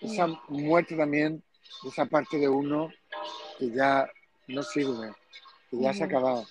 [0.01, 1.43] esa muerte también
[1.86, 2.91] esa parte de uno
[3.58, 4.10] que ya
[4.47, 5.13] no sirve,
[5.69, 6.45] que ya se ha acabado,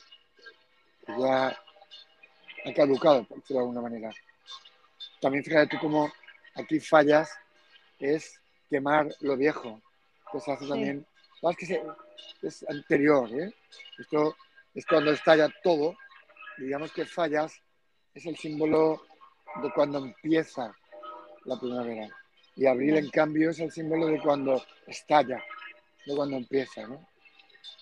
[1.06, 4.10] que ya ha caducado, por decirlo de alguna manera.
[5.24, 6.12] También fíjate tú cómo
[6.54, 7.30] aquí fallas
[7.98, 9.80] es quemar lo viejo,
[10.30, 11.06] que se hace también,
[11.58, 11.82] que
[12.42, 13.50] es anterior, ¿eh?
[13.98, 14.36] esto
[14.74, 15.96] es cuando estalla todo,
[16.58, 17.58] digamos que fallas
[18.12, 19.00] es el símbolo
[19.62, 20.76] de cuando empieza
[21.46, 22.06] la primavera.
[22.54, 25.42] Y abril, en cambio, es el símbolo de cuando estalla,
[26.04, 27.08] de cuando empieza, ¿no?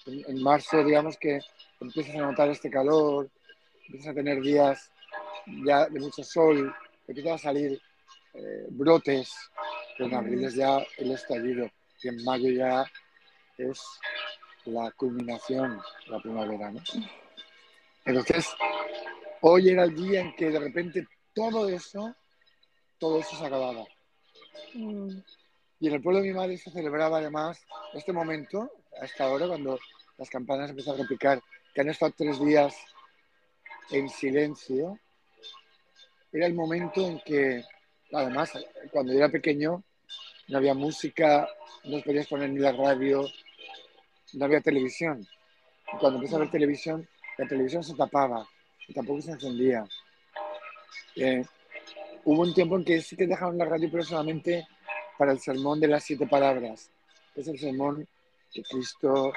[0.07, 1.41] En, marzo, digamos que
[1.81, 3.29] empiezas a notar este calor,
[3.89, 4.93] empiezas a tener días
[5.67, 6.73] ya de mucho sol,
[7.13, 7.81] empiezan a salir
[8.35, 9.33] eh, brotes,
[9.97, 11.71] pero en abril es ya el estallido
[12.03, 12.85] y en mayo ya
[13.59, 13.81] es
[14.65, 16.81] la culminación la primavera, ¿no?
[18.05, 18.49] Entonces,
[19.43, 22.15] hoy era el día en que de repente todo eso,
[22.99, 23.85] todo eso se acababa.
[24.75, 25.19] Mm.
[25.81, 27.61] Y en el pueblo de mi madre se celebraba además
[27.93, 28.71] este momento,
[29.01, 29.79] a esta hora, cuando
[30.17, 31.43] las campanas empezaron a repicar,
[31.75, 32.75] que han estado tres días
[33.91, 34.99] en silencio.
[36.33, 37.63] Era el momento en que,
[38.13, 38.53] además,
[38.91, 39.83] cuando yo era pequeño,
[40.49, 41.49] no había música,
[41.85, 43.27] no podías poner ni la radio,
[44.33, 45.27] no había televisión.
[45.93, 47.07] Y cuando empecé a ver televisión,
[47.39, 48.47] la televisión se tapaba
[48.89, 49.87] y tampoco se encendía.
[51.17, 51.45] Eh,
[52.25, 54.05] hubo un tiempo en que sí que dejaron la radio, pero
[55.19, 56.91] para el sermón de las siete palabras.
[57.35, 58.09] Es el sermón
[58.53, 59.33] que Cristo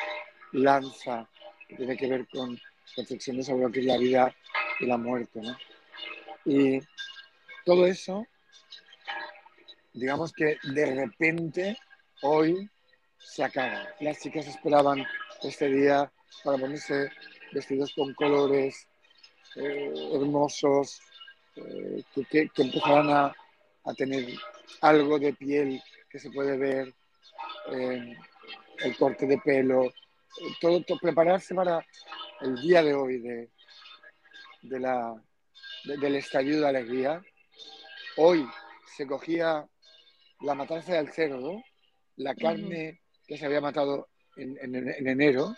[0.53, 1.27] lanza,
[1.67, 2.59] que tiene que ver con
[2.95, 4.35] reflexiones sobre lo que es la vida
[4.79, 5.41] y la muerte.
[5.41, 5.55] ¿no?
[6.45, 6.79] Y
[7.65, 8.25] todo eso,
[9.93, 11.77] digamos que de repente
[12.21, 12.69] hoy
[13.17, 13.87] se acaba.
[13.99, 15.05] Las chicas esperaban
[15.41, 16.11] este día
[16.43, 17.09] para ponerse
[17.51, 18.87] vestidos con colores
[19.55, 20.99] eh, hermosos,
[21.55, 23.35] eh, que, que, empezaran a,
[23.85, 24.27] a, tener
[24.81, 26.93] algo de piel que se puede ver,
[27.71, 28.17] eh,
[28.79, 29.91] el corte de pelo,
[30.59, 31.85] todo, todo, prepararse para
[32.41, 33.49] el día de hoy de,
[34.63, 35.15] de la,
[35.85, 37.23] del estallido de alegría.
[38.17, 38.47] Hoy
[38.95, 39.67] se cogía
[40.41, 41.61] la matanza del cerdo,
[42.17, 44.57] la carne que se había matado en,
[45.07, 45.55] enero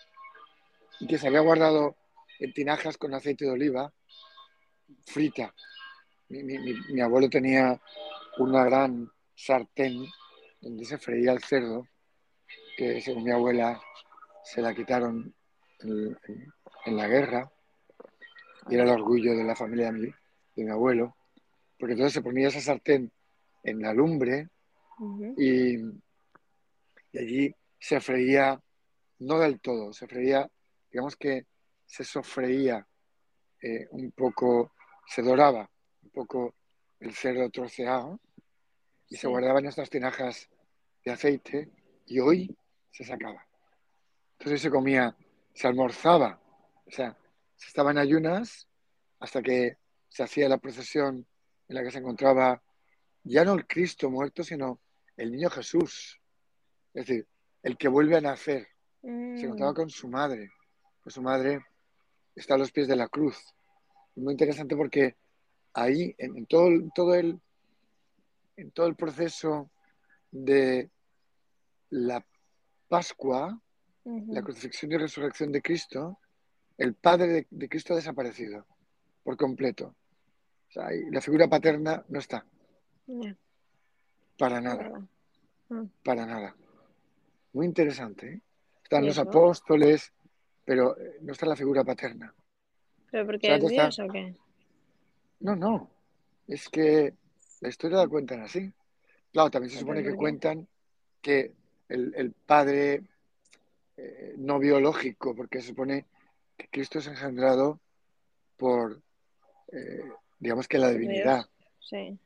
[1.00, 1.96] y que se había guardado
[2.40, 3.94] en tinajas con aceite de oliva,
[5.06, 5.54] frita.
[6.30, 7.80] Mi, abuelo tenía
[8.38, 10.06] una gran sartén
[10.60, 11.88] donde se freía el cerdo,
[12.76, 13.82] que según mi abuela
[14.44, 15.34] se la quitaron
[15.80, 17.52] en la guerra
[18.70, 21.16] y era el orgullo de la familia de mi, de mi abuelo,
[21.80, 23.12] porque entonces se ponía esa sartén
[23.64, 24.50] en la lumbre
[25.38, 28.60] y, y, allí se freía,
[29.20, 30.50] no del todo, se freía,
[30.92, 31.46] digamos que
[31.86, 32.86] se sofreía
[33.62, 34.74] eh, un poco,
[35.08, 35.70] se doraba
[36.04, 36.56] un poco
[37.00, 38.20] el cerdo troceado
[39.10, 40.50] y se guardaba en estas tinajas
[41.04, 41.70] de aceite
[42.06, 42.56] y hoy
[42.92, 43.46] se sacaba.
[44.34, 45.16] Entonces se comía,
[45.54, 46.40] se almorzaba,
[46.86, 47.18] o sea,
[47.58, 48.68] se estaba en ayunas
[49.20, 49.78] hasta que
[50.10, 51.28] se hacía la procesión
[51.68, 52.64] en la que se encontraba
[53.24, 54.80] ya no el Cristo muerto, sino
[55.18, 56.22] el niño Jesús.
[56.94, 57.28] Es decir,
[57.62, 58.68] el que vuelve a nacer.
[59.02, 59.38] Se mm.
[59.38, 60.52] encontraba con su madre.
[61.04, 61.62] Pues su madre
[62.36, 63.38] está a los pies de la cruz.
[64.16, 65.18] muy interesante porque
[65.74, 67.40] ahí, en, todo, todo, el,
[68.56, 69.70] en todo el proceso
[70.32, 70.90] de
[71.90, 72.26] la
[72.88, 73.62] Pascua,
[74.06, 76.18] la crucifixión y resurrección de Cristo,
[76.78, 78.66] el Padre de, Cristo ha desaparecido
[79.24, 79.96] por completo.
[80.76, 82.46] la figura paterna no está.
[84.38, 85.08] Para nada.
[85.70, 85.86] Mm.
[86.04, 86.56] Para nada.
[87.54, 88.34] Muy interesante.
[88.34, 88.42] ¿eh?
[88.84, 90.14] Están los apóstoles,
[90.64, 92.34] pero eh, no está la figura paterna.
[93.12, 94.36] ¿Pero porque es Dios o qué?
[95.40, 95.90] No, no.
[96.48, 97.14] Es que
[97.62, 98.72] la historia la cuentan así.
[99.32, 100.68] Claro, también se supone que cuentan
[101.22, 101.54] que
[101.90, 103.04] el, padre
[103.98, 106.06] eh, no biológico, porque se supone
[106.58, 107.80] que Cristo es engendrado
[108.58, 109.02] por,
[109.72, 110.04] eh,
[110.40, 111.46] digamos que la divinidad.
[111.80, 112.18] Sí.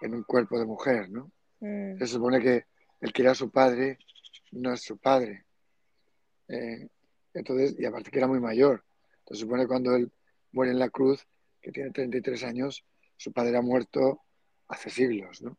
[0.00, 1.30] En un cuerpo de mujer, ¿no?
[1.60, 1.98] Mm.
[1.98, 2.66] Se supone que
[3.00, 3.98] el que era su padre
[4.50, 5.44] no es su padre.
[6.48, 6.88] Eh,
[7.34, 8.84] entonces, y aparte que era muy mayor.
[9.20, 10.10] Entonces, se supone que cuando él
[10.50, 11.26] muere en la cruz,
[11.60, 12.84] que tiene 33 años,
[13.16, 14.22] su padre ha muerto
[14.68, 15.56] hace siglos, ¿no?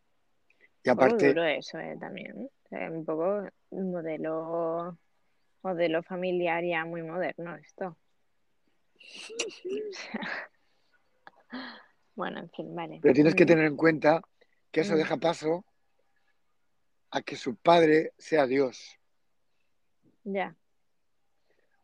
[0.84, 1.30] Y aparte...
[1.30, 2.49] duro eso eh, también.
[2.71, 4.97] un poco un modelo
[5.63, 7.97] modelo familiar ya muy moderno esto.
[12.15, 12.99] bueno, en fin, vale.
[13.02, 13.47] Pero tienes que mm.
[13.47, 14.21] tener en cuenta
[14.71, 14.97] que eso mm.
[14.97, 15.65] deja paso
[17.12, 18.97] a que su padre sea Dios.
[20.23, 20.56] Ya.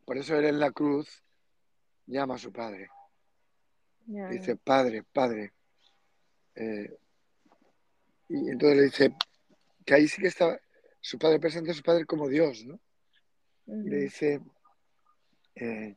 [0.04, 1.22] Por eso él en la cruz
[2.06, 2.90] llama a su padre.
[4.06, 5.52] dice, padre, padre.
[6.54, 6.98] Eh,
[8.28, 9.14] y entonces le dice
[9.84, 10.60] que ahí sí que está
[11.00, 12.78] su padre presente, su padre como Dios, ¿no?
[13.70, 14.40] Le dice,
[15.54, 15.94] eh,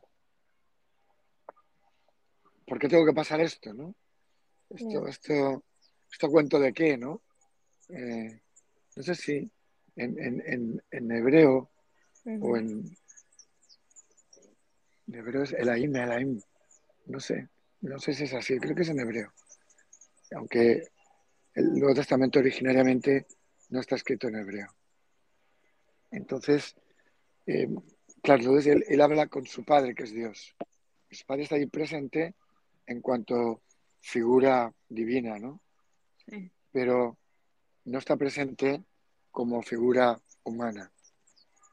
[2.67, 3.95] ¿por qué tengo que pasar esto, no?
[4.69, 5.63] Esto, esto,
[6.11, 7.21] esto cuento de qué, ¿no?
[7.89, 8.41] Eh,
[8.95, 9.51] no sé si
[9.95, 11.69] en, hebreo
[12.25, 12.95] o en,
[15.07, 16.41] en hebreo es Elaim, Elaim,
[17.07, 17.49] no sé,
[17.81, 19.33] no sé si es así, creo que es en hebreo,
[20.35, 20.87] aunque
[21.55, 23.27] el Nuevo Testamento originariamente
[23.69, 24.67] no está escrito en hebreo.
[26.11, 26.75] Entonces,
[27.45, 27.67] eh,
[28.21, 30.55] claro, él, habla con su padre, que es Dios.
[31.11, 32.35] Su padre está ahí presente
[32.87, 33.61] en cuanto
[34.01, 35.61] figura divina, ¿no?
[36.25, 36.51] Sí.
[36.71, 37.17] Pero
[37.85, 38.83] no está presente
[39.31, 40.91] como figura humana.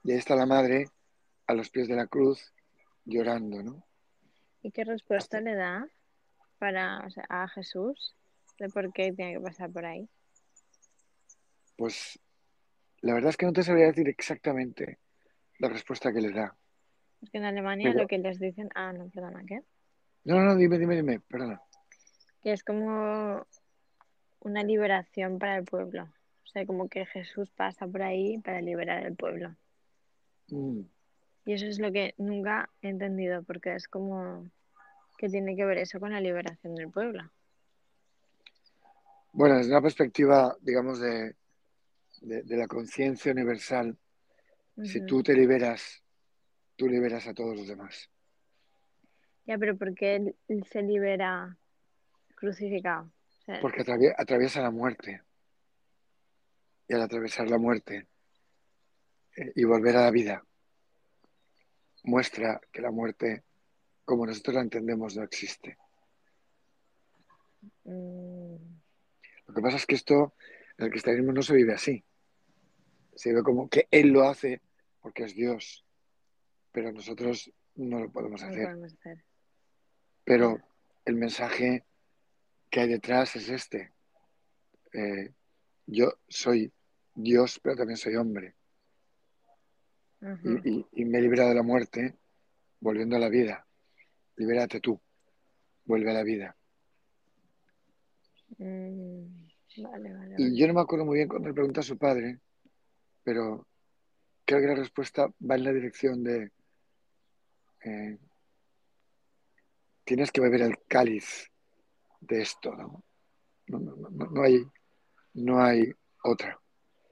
[0.05, 0.87] Y ahí está la madre
[1.47, 2.53] a los pies de la cruz
[3.05, 3.85] llorando, ¿no?
[4.63, 5.89] ¿Y qué respuesta le da
[6.59, 8.15] para, a Jesús
[8.59, 10.09] de por qué tiene que pasar por ahí?
[11.77, 12.19] Pues
[13.01, 14.99] la verdad es que no te sabría decir exactamente
[15.61, 16.57] la respuesta que le da.
[17.23, 18.69] Es que en Alemania lo que les dicen.
[18.75, 19.63] Ah, no, perdona, ¿qué?
[20.25, 21.63] No, no, dime, dime, dime, perdona.
[22.43, 23.47] Que es como
[24.41, 26.05] una liberación para el pueblo.
[26.05, 29.55] O sea, como que Jesús pasa por ahí para liberar el pueblo.
[30.49, 30.81] Mm.
[31.45, 34.51] Y eso es lo que nunca he entendido, porque es como
[35.19, 37.31] que tiene que ver eso con la liberación del pueblo.
[39.33, 41.37] Bueno, desde una perspectiva, digamos, de
[42.21, 43.97] de, de la conciencia universal,
[44.85, 46.03] si tú te liberas,
[46.77, 48.11] tú liberas a todos los demás.
[49.47, 51.57] Ya, pero ¿por qué él, se libera
[52.37, 53.05] crucificado?
[53.05, 55.23] O sea, Porque atravie- atraviesa la muerte.
[56.89, 58.07] Y al atravesar la muerte
[59.37, 60.45] eh, y volver a la vida,
[62.05, 63.45] muestra que la muerte,
[64.05, 65.79] como nosotros la entendemos, no existe.
[67.85, 68.57] mm,
[69.47, 70.35] Lo que pasa es que esto,
[70.79, 72.05] en el cristianismo no se vive así.
[73.15, 74.61] Se vive como que Él lo hace
[75.01, 75.85] porque es Dios,
[76.73, 78.65] pero nosotros no lo podemos no lo hacer.
[78.67, 79.25] podemos hacer.
[80.25, 80.59] Pero
[81.05, 81.85] el mensaje
[82.71, 83.93] que hay detrás es este.
[84.93, 85.33] Eh,
[85.87, 86.73] yo soy
[87.15, 88.55] Dios, pero también soy hombre.
[90.65, 92.17] Y, y- y me he librado de la muerte
[92.81, 93.67] volviendo a la vida.
[94.37, 95.01] Libérate tú,
[95.85, 96.57] vuelve a la vida.
[98.59, 99.25] Mm,
[99.79, 102.41] Vale, vale, Y yo no me acuerdo muy bien cuando le pregunta a su padre,
[103.23, 103.67] pero
[104.51, 106.51] creo que la respuesta va en la dirección de
[107.85, 108.19] eh,
[110.03, 111.49] tienes que beber el cáliz
[112.21, 113.05] de esto, ¿no?
[113.69, 114.67] No, no, no, hay,
[115.35, 115.93] no hay
[116.25, 116.61] otra.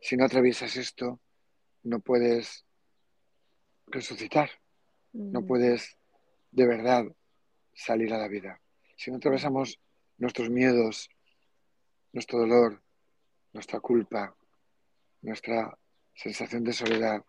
[0.01, 1.20] Si no atraviesas esto,
[1.85, 2.64] no puedes
[3.87, 4.51] resucitar,
[5.12, 5.96] no Mm, puedes
[6.51, 7.05] de verdad
[7.72, 8.61] salir a la vida.
[8.96, 9.79] Si no atravesamos
[10.16, 11.09] nuestros miedos,
[12.12, 12.83] nuestro dolor,
[13.53, 14.35] nuestra culpa,
[15.22, 15.79] nuestra
[16.18, 17.24] sensación de soledad,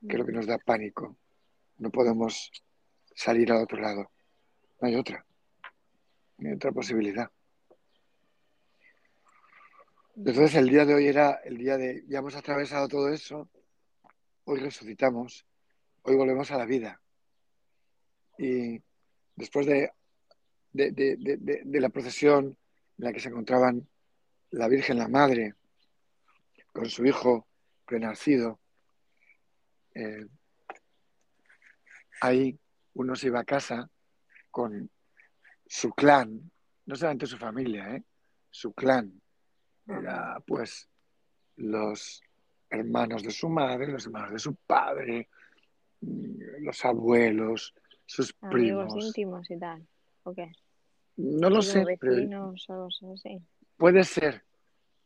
[0.00, 1.16] que es lo que nos da pánico,
[1.78, 2.52] no podemos
[3.14, 4.12] salir al otro lado.
[4.80, 5.26] No hay otra.
[6.38, 7.28] No hay otra posibilidad.
[10.14, 13.48] Entonces el día de hoy era el día de, ya hemos atravesado todo eso,
[14.44, 15.44] hoy resucitamos,
[16.02, 17.00] hoy volvemos a la vida.
[18.38, 18.80] Y
[19.34, 19.90] después de,
[20.72, 22.56] de, de, de, de la procesión
[22.98, 23.88] en la que se encontraban
[24.50, 25.54] la Virgen, la Madre,
[26.72, 27.48] con su hijo
[27.86, 28.60] renacido,
[29.94, 30.26] eh,
[32.20, 32.58] ahí
[32.94, 33.90] uno se iba a casa
[34.50, 34.90] con
[35.66, 36.50] su clan,
[36.86, 38.02] no solamente su familia, ¿eh?
[38.50, 39.20] su clan.
[39.86, 40.88] Era pues
[41.56, 42.22] los
[42.70, 45.28] hermanos de su madre, los hermanos de su padre,
[46.00, 47.74] los abuelos,
[48.06, 49.04] sus Amigos primos.
[49.06, 49.86] íntimos y tal.
[50.24, 50.52] ¿O qué?
[51.16, 53.42] No lo sé, como pero vecinos o cosas así.
[53.76, 54.44] puede ser,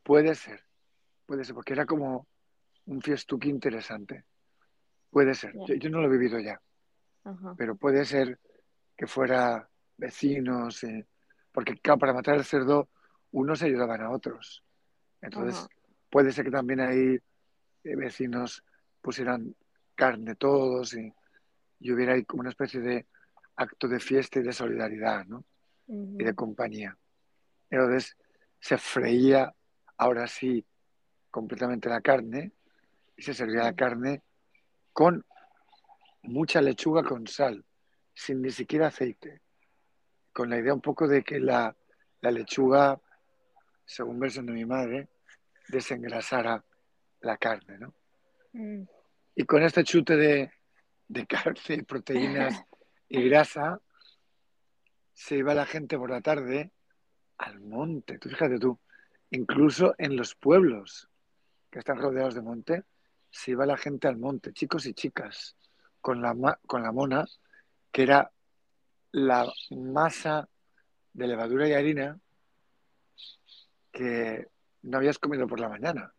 [0.03, 0.63] puede ser,
[1.25, 2.27] puede ser, porque era como
[2.87, 4.25] un fiestuki interesante.
[5.09, 5.53] Puede ser.
[5.67, 6.61] Yo, yo no lo he vivido ya,
[7.23, 7.55] Ajá.
[7.57, 8.39] pero puede ser
[8.95, 11.05] que fuera vecinos, eh,
[11.51, 12.89] porque claro, para matar el cerdo
[13.31, 14.63] unos ayudaban a otros.
[15.21, 15.67] Entonces,
[16.09, 17.19] puede ser que también ahí
[17.83, 18.63] eh, vecinos
[19.01, 19.55] pusieran
[19.95, 21.13] carne todos y,
[21.79, 23.05] y hubiera ahí como una especie de
[23.55, 25.43] acto de fiesta y de solidaridad, ¿no?
[25.87, 26.97] Y de compañía.
[27.69, 28.15] Entonces,
[28.59, 29.53] se freía
[29.97, 30.65] ahora sí
[31.31, 32.51] completamente la carne
[33.17, 34.21] se servía la carne
[34.93, 35.25] con
[36.23, 37.63] mucha lechuga con sal,
[38.13, 39.41] sin ni siquiera aceite,
[40.33, 41.75] con la idea un poco de que la,
[42.21, 42.99] la lechuga,
[43.85, 45.07] según versión de mi madre,
[45.67, 46.63] desengrasara
[47.21, 47.93] la carne, ¿no?
[48.53, 48.83] Mm.
[49.35, 50.51] Y con este chute de,
[51.07, 52.63] de carne, proteínas
[53.09, 53.79] y grasa,
[55.13, 56.71] se iba la gente por la tarde
[57.37, 58.17] al monte.
[58.17, 58.79] Tú fíjate tú,
[59.31, 61.09] incluso en los pueblos
[61.71, 62.83] que están rodeados de monte,
[63.29, 65.55] se iba la gente al monte, chicos y chicas,
[66.01, 67.25] con la, con la mona,
[67.91, 68.31] que era
[69.11, 70.47] la masa
[71.13, 72.19] de levadura y harina
[73.91, 74.47] que
[74.83, 76.13] no habías comido por la mañana,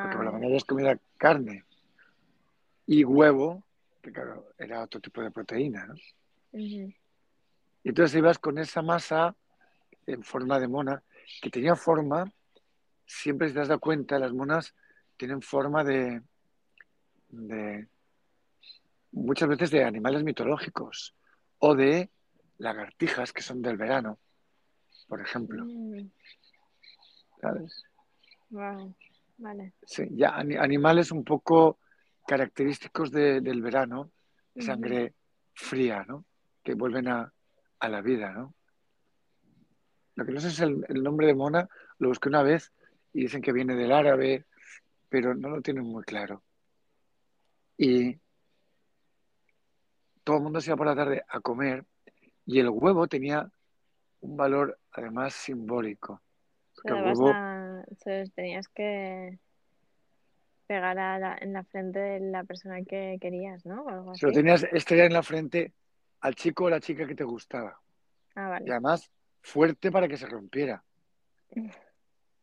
[0.00, 1.64] porque por la Ah, mañana habías comido carne
[2.86, 3.62] y huevo,
[4.02, 5.94] que claro, era otro tipo de proteína, ¿no?
[7.84, 9.36] Y entonces ibas con esa masa
[10.06, 11.02] en forma de mona,
[11.42, 12.32] que tenía forma,
[13.06, 14.74] siempre si te has dado cuenta, las monas
[15.18, 16.22] tienen forma de,
[17.28, 17.86] de
[19.12, 21.14] muchas veces de animales mitológicos
[21.58, 22.08] o de
[22.58, 24.18] lagartijas que son del verano,
[25.08, 26.08] por ejemplo, Mm,
[27.40, 27.82] ¿sabes?
[28.50, 28.94] Vale,
[29.38, 29.72] vale.
[29.82, 31.78] Sí, ya ani- animales un poco
[32.26, 34.10] característicos de- del verano,
[34.54, 35.14] de sangre
[35.54, 36.24] fría, ¿no?
[36.62, 37.32] Que vuelven a,
[37.80, 38.54] a la vida, ¿no?
[40.14, 42.72] Lo que no sé es el, el nombre de mona, lo busqué una vez
[43.12, 44.46] y dicen que viene del árabe,
[45.08, 46.42] pero no lo tienen muy claro.
[47.76, 48.18] Y
[50.24, 51.84] todo el mundo se iba por la tarde a comer
[52.44, 53.50] y el huevo tenía
[54.20, 56.20] un valor además simbólico.
[56.74, 59.38] Se Porque el dabas huevo, a- se los tenías que
[60.66, 63.84] pegar a la- en la frente de la persona que querías, ¿no?
[63.84, 65.72] O algo se lo tenías estrellar en la frente
[66.20, 67.80] al chico o la chica que te gustaba.
[68.34, 68.70] Ah, Y vale.
[68.72, 70.84] además fuerte para que se rompiera.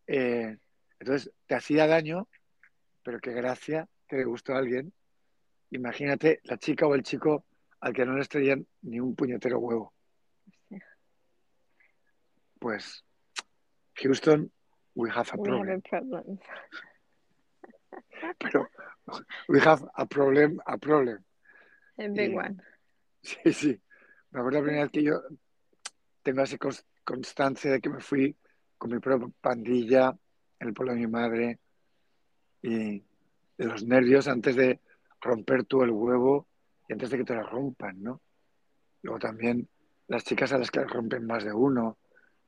[0.07, 0.55] Eh,
[0.99, 2.28] Entonces, te hacía daño,
[3.06, 4.91] pero qué gracia que le gustó a alguien.
[5.70, 7.45] Imagínate la chica o el chico
[7.80, 9.93] al que no le traían ni un puñetero huevo.
[12.60, 13.03] Pues,
[14.01, 14.51] Houston,
[14.95, 15.82] we have a We problem.
[15.91, 16.39] have a problem.
[18.39, 18.68] Pero,
[19.47, 21.24] we have a problem, a problem.
[21.99, 22.58] A big Y- one.
[23.22, 23.82] Sí, sí.
[24.32, 25.20] Me acuerdo la primera vez que yo
[26.22, 28.36] tengo esa cons- constancia de que me fui
[28.78, 30.16] con mi propia pandilla
[30.60, 31.60] en el pueblo de mi madre
[32.66, 33.03] y
[33.57, 34.80] de los nervios antes de
[35.22, 36.47] romper tú el huevo
[36.89, 38.22] y antes de que te lo rompan, ¿no?
[39.03, 39.70] Luego también
[40.07, 41.99] las chicas a las que les rompen más de uno,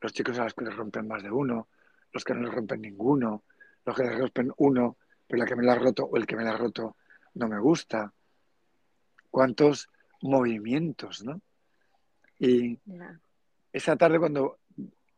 [0.02, 1.68] los chicos a los que les rompen más de uno,
[2.12, 3.44] los que no les rompen ninguno,
[3.86, 4.98] los que les rompen uno,
[5.28, 6.98] pero la que me la ha roto o el que me la ha roto
[7.36, 8.12] no me gusta.
[9.30, 9.88] ¿Cuántos
[10.22, 11.42] movimientos, ¿no?
[12.40, 12.80] Y
[13.72, 14.58] esa tarde cuando,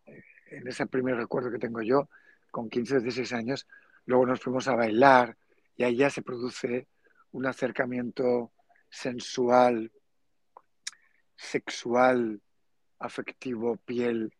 [0.05, 2.09] eh, en ese primer recuerdo que tengo yo,
[2.51, 3.65] con 15 o 16 años,
[4.09, 5.37] luego nos fuimos a bailar
[5.75, 6.87] y ahí ya se produce
[7.31, 8.51] un acercamiento
[8.89, 9.91] sensual,
[11.35, 12.41] sexual,
[12.97, 14.33] afectivo, piel,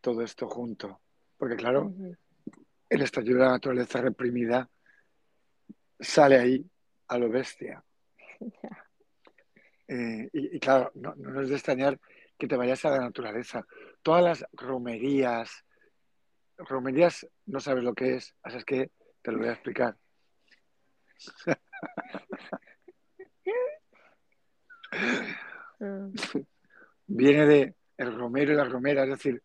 [0.00, 1.00] todo esto junto.
[1.38, 1.94] Porque claro,
[2.88, 4.68] el estallido de la naturaleza reprimida
[6.00, 6.70] sale ahí
[7.06, 7.84] a lo bestia.
[9.86, 12.00] Eh, y, y claro, no, no es de extrañar
[12.38, 13.66] que te vayas a la naturaleza.
[14.02, 15.62] Todas las romerías,
[16.56, 18.90] romerías no sabes lo que es, así es que
[19.24, 19.96] te lo voy a explicar.
[25.80, 26.12] Mm,
[27.06, 29.42] Viene de el romero y la romera, es decir,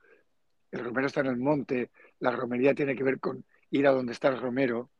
[0.72, 4.14] el romero está en el monte, la romería tiene que ver con ir a donde
[4.14, 4.92] está el romero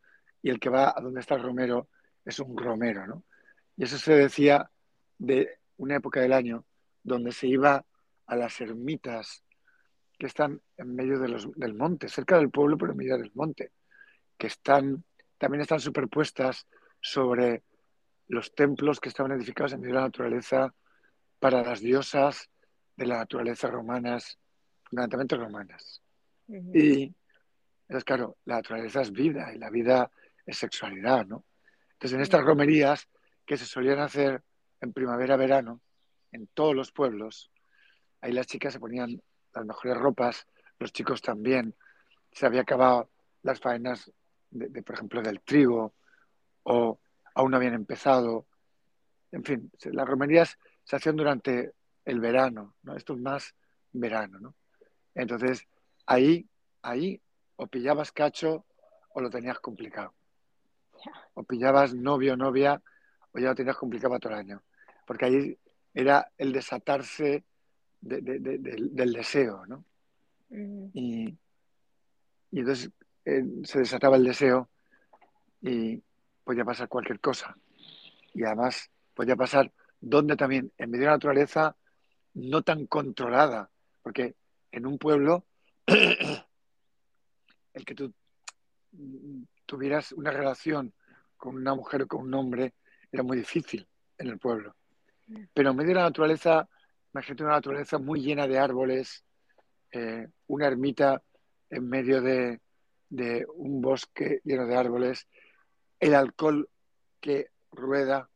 [0.42, 1.90] y el que va a donde está el romero
[2.26, 3.24] es un romero, ¿no?
[3.76, 4.70] Y eso se decía
[5.18, 6.66] de una época del año
[7.04, 7.86] donde se iba
[8.28, 9.44] a las ermitas
[10.18, 13.32] que están en medio de los- del monte, cerca del pueblo, pero en medio del
[13.34, 13.72] monte,
[14.40, 15.04] que están,
[15.38, 16.66] también están superpuestas
[17.00, 17.64] sobre
[18.28, 20.74] los templos que estaban edificados en medio de la naturaleza
[21.40, 22.50] para las diosas
[22.96, 24.40] de la naturaleza romanas,
[24.84, 26.02] fundamentalmente romanas.
[26.48, 27.14] Y
[27.82, 30.12] entonces, claro, la naturaleza es vida y la vida
[30.46, 31.46] es sexualidad, ¿no?
[31.94, 33.08] Entonces, en estas romerías
[33.46, 34.42] que se solían hacer
[34.80, 35.82] en primavera, verano,
[36.32, 37.52] en todos los pueblos,
[38.22, 39.22] ahí las chicas se ponían
[39.54, 41.76] las mejores ropas, los chicos también.
[42.32, 43.10] Se había acabado
[43.42, 44.12] las faenas,
[44.52, 45.94] de, de, por ejemplo, del trigo,
[46.64, 47.00] o
[47.36, 48.46] aún no habían empezado.
[49.32, 51.74] En fin, las romerías se hacían durante
[52.06, 52.96] el verano, ¿no?
[52.96, 53.56] Esto es más
[53.92, 54.56] verano, ¿no?
[55.14, 55.68] Entonces,
[56.06, 56.48] ahí,
[56.82, 57.22] ahí,
[57.58, 58.66] o pillabas cacho
[59.10, 60.14] o lo tenías complicado.
[61.34, 62.82] O pillabas novio o novia
[63.32, 64.64] o ya lo tenías complicado para todo el año.
[65.06, 65.58] Porque ahí
[65.94, 67.44] era el desatarse
[68.02, 69.84] de- de- de- del, del deseo, ¿no?
[70.50, 70.92] Ujú.
[70.94, 71.38] Y,
[72.52, 72.92] y entonces
[73.30, 74.70] eh, se desataba el deseo
[75.62, 76.02] y
[76.44, 77.56] podía pasar cualquier cosa.
[78.34, 81.76] Y además podía pasar donde también, en medio de la naturaleza,
[82.34, 83.70] no tan controlada,
[84.02, 84.36] porque
[84.72, 85.46] en un pueblo,
[85.88, 88.14] el que tú
[88.92, 90.94] mm, tuvieras una relación
[91.38, 92.74] con una mujer o con un hombre
[93.12, 94.76] era muy difícil en el pueblo.
[95.54, 96.68] Pero en medio de la naturaleza,
[97.14, 99.24] imagínate una naturaleza muy llena de árboles,
[99.92, 101.22] eh, una ermita
[101.70, 102.60] en medio de,
[103.10, 105.28] de un bosque lleno de árboles,
[106.00, 106.70] el alcohol
[107.20, 108.30] que rueda,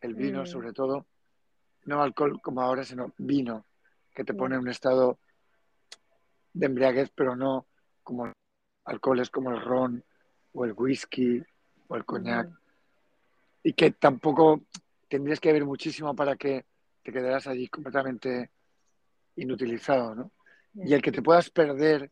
[0.00, 0.46] el vino Mm.
[0.46, 1.06] sobre todo,
[1.84, 3.66] no alcohol como ahora, sino vino,
[4.14, 4.56] que te pone Ya.
[4.56, 5.18] en un estado
[6.52, 7.66] de embriaguez, pero no
[8.02, 8.32] como
[8.84, 10.04] alcoholes como el ron
[10.52, 11.42] o el whisky
[11.88, 12.56] o el coñac, Ujú.
[13.62, 14.62] y que tampoco
[15.08, 16.66] tendrías que beber muchísimo para que
[17.02, 18.50] te quedaras allí completamente
[19.36, 20.32] inutilizado, ¿no?
[20.74, 22.10] Y el que te puedas perder,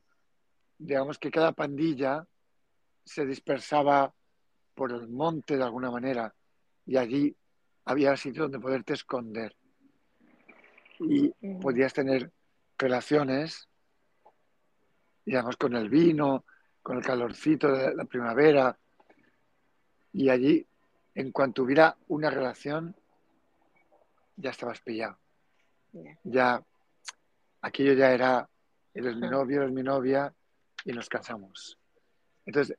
[0.78, 2.26] digamos que cada pandilla
[3.04, 4.12] se dispersaba
[4.74, 6.34] por el monte de alguna manera
[6.84, 7.36] y allí
[7.84, 9.56] había sitio donde poderte esconder.
[10.98, 11.28] Y
[11.60, 12.30] podías tener
[12.78, 13.68] relaciones,
[15.24, 16.44] digamos, con el vino,
[16.82, 18.78] con el calorcito de la primavera.
[20.12, 20.66] Y allí,
[21.14, 22.94] en cuanto hubiera una relación,
[24.36, 25.18] ya estabas pillado.
[26.24, 26.62] Ya.
[27.60, 28.48] Aquello ya era,
[28.94, 30.32] eres mi novio, eres mi novia,
[30.87, 31.78] y nos casamos.
[32.47, 32.78] Entonces,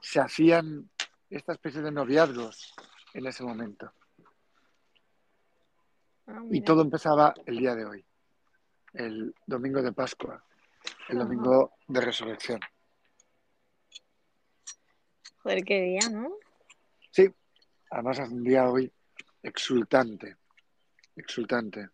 [0.00, 0.88] se hacían
[1.28, 2.72] esta especie de noviazgos
[3.12, 3.92] en ese momento.
[6.28, 8.06] Ah, Y todo empezaba el día de hoy,
[8.94, 10.42] el domingo de Pascua,
[11.08, 12.60] el domingo de resurrección.
[15.42, 16.30] Joder, qué día, ¿no?
[17.10, 17.28] Sí,
[17.90, 18.92] además es un día hoy
[19.42, 20.36] exultante,
[21.16, 21.88] exultante.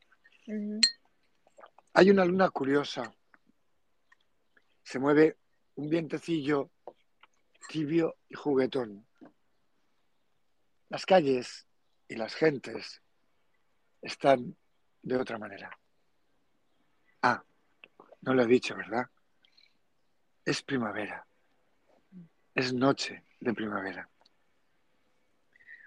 [1.94, 3.10] Hay una luna curiosa.
[4.82, 5.38] Se mueve
[5.76, 6.70] un vientecillo
[7.68, 9.06] tibio y juguetón.
[10.88, 11.66] Las calles
[12.08, 13.02] y las gentes
[14.02, 14.56] están
[15.02, 15.76] de otra manera.
[17.22, 17.42] Ah,
[18.20, 19.06] no lo he dicho, ¿verdad?
[20.44, 21.26] Es primavera.
[22.54, 24.08] Es noche de primavera.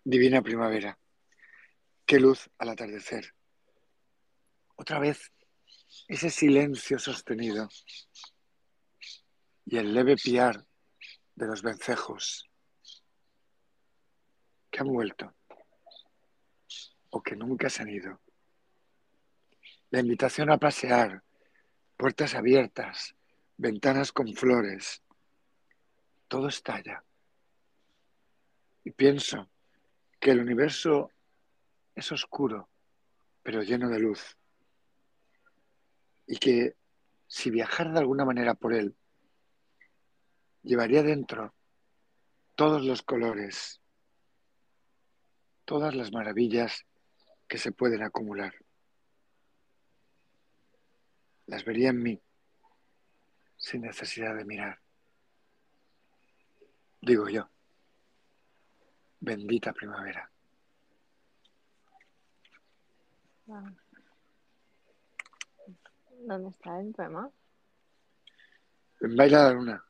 [0.03, 0.97] Divina primavera.
[2.05, 3.33] Qué luz al atardecer.
[4.75, 5.31] Otra vez
[6.07, 7.69] ese silencio sostenido
[9.69, 10.65] y el leve piar
[11.35, 12.49] de los vencejos
[14.71, 15.35] que han vuelto
[17.09, 18.21] o que nunca se han ido.
[19.89, 21.21] La invitación a pasear,
[21.97, 23.13] puertas abiertas,
[23.57, 25.03] ventanas con flores,
[26.29, 27.03] todo estalla.
[28.85, 29.49] Y pienso
[30.17, 31.11] que el universo
[31.93, 32.69] es oscuro,
[33.43, 34.37] pero lleno de luz.
[36.25, 36.77] Y que
[37.27, 38.95] si viajara de alguna manera por él,
[40.67, 41.53] llevaría dentro
[42.55, 43.81] todos los colores,
[45.65, 46.85] todas las maravillas
[47.47, 48.53] que se pueden acumular.
[51.45, 52.21] Las vería en mí,
[53.55, 54.79] sin necesidad de mirar.
[57.01, 57.49] Digo yo,
[59.19, 60.29] bendita primavera.
[66.19, 67.31] ¿Dónde está el poema?
[68.99, 69.86] En Baila la Luna.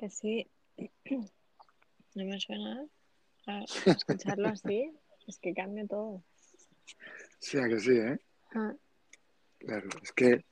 [0.00, 0.50] Que sí.
[2.14, 2.84] No me suena.
[3.46, 4.90] A escucharlo así,
[5.28, 6.24] es que cambia todo.
[7.38, 8.18] Sí, a que sí, ¿eh?
[8.54, 8.74] Ah,
[9.58, 10.44] Claro, es que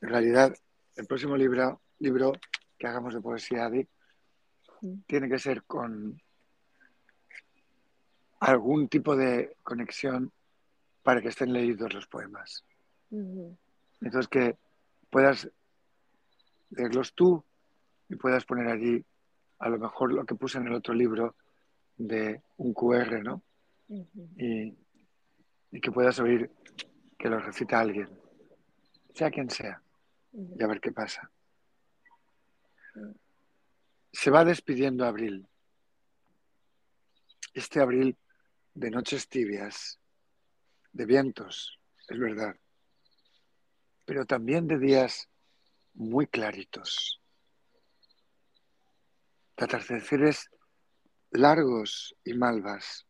[0.00, 0.54] en realidad
[0.96, 2.32] el próximo libro, libro
[2.78, 3.86] que hagamos de poesía, Adi,
[4.80, 5.00] Mm.
[5.06, 6.20] tiene que ser con
[8.40, 10.30] algún tipo de conexión
[11.02, 12.64] para que estén leídos los poemas.
[13.10, 14.56] Entonces que
[15.10, 15.48] puedas
[16.70, 17.42] leerlos tú
[18.14, 19.04] y puedas poner allí
[19.58, 21.34] a lo mejor lo que puse en el otro libro
[21.96, 23.42] de un QR, ¿no?
[23.88, 24.72] Y,
[25.72, 26.50] y que puedas oír
[27.18, 28.08] que lo recita alguien,
[29.14, 29.82] sea quien sea,
[30.32, 31.28] y a ver qué pasa.
[34.12, 35.46] Se va despidiendo abril.
[37.52, 38.16] Este abril
[38.74, 39.98] de noches tibias,
[40.92, 42.56] de vientos, es verdad,
[44.04, 45.28] pero también de días
[45.94, 47.20] muy claritos,
[49.56, 50.50] atardeceres
[51.30, 53.06] largos y malvas,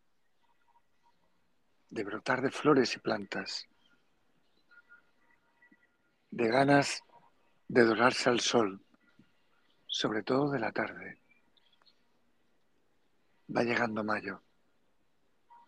[1.90, 3.66] de brotar de flores y plantas,
[6.30, 7.02] de ganas
[7.68, 8.84] de dorarse al sol,
[9.86, 11.20] sobre todo de la tarde.
[13.54, 14.42] Va llegando mayo.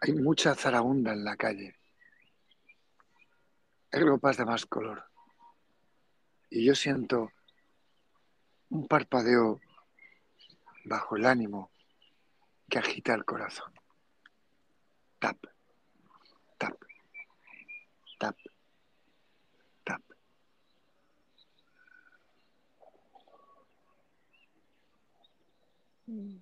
[0.01, 1.77] Hay mucha zaraunda en la calle.
[3.93, 5.05] Hay ropas de más color.
[6.51, 7.31] Y yo siento
[8.71, 9.61] un parpadeo
[10.87, 11.71] bajo el ánimo
[12.69, 13.73] que agita el corazón.
[15.19, 15.37] Tap,
[16.59, 16.77] tap,
[18.19, 18.37] tap,
[19.85, 20.03] tap.
[26.07, 26.39] Mm.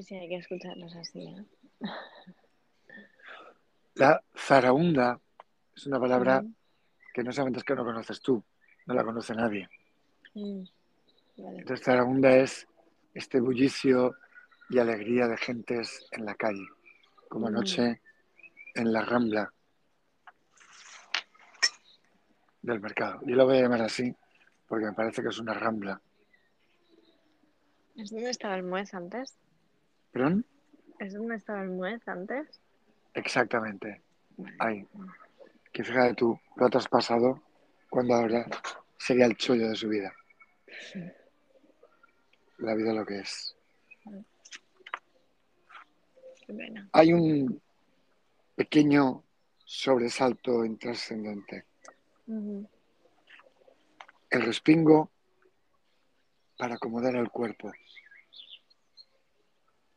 [0.00, 1.44] Sí, hay que escucharlos así, ¿eh?
[3.94, 5.20] La zaraunda
[5.74, 6.54] es una palabra Ujú.
[7.12, 8.44] que no solamente es que no conoces tú,
[8.86, 9.68] no la conoce nadie.
[10.34, 10.62] Mm.
[11.38, 12.66] Entonces zaraunda es
[13.14, 14.16] este bullicio
[14.70, 16.66] y alegría de gentes en la calle,
[17.28, 18.00] como anoche
[18.74, 19.52] en la rambla
[22.62, 23.20] del mercado.
[23.24, 24.14] Yo lo voy a llamar así
[24.66, 26.00] porque me parece que es una rambla.
[27.96, 29.36] ¿Es donde estaba el Muez antes?
[30.12, 30.44] ¿Perdón?
[30.98, 32.60] ¿Es donde estaba el Muez antes?
[33.14, 34.02] Exactamente.
[34.58, 34.86] Ahí.
[35.72, 37.42] Que fíjate tú, lo ha traspasado
[37.88, 38.46] cuando ahora
[38.98, 40.12] sería el chollo de su vida.
[42.58, 43.54] La vida lo que es.
[46.92, 47.62] Hay un
[48.56, 49.22] pequeño
[49.64, 51.66] sobresalto intrascendente.
[52.26, 52.66] El
[54.42, 55.10] respingo
[56.56, 57.70] para acomodar el cuerpo,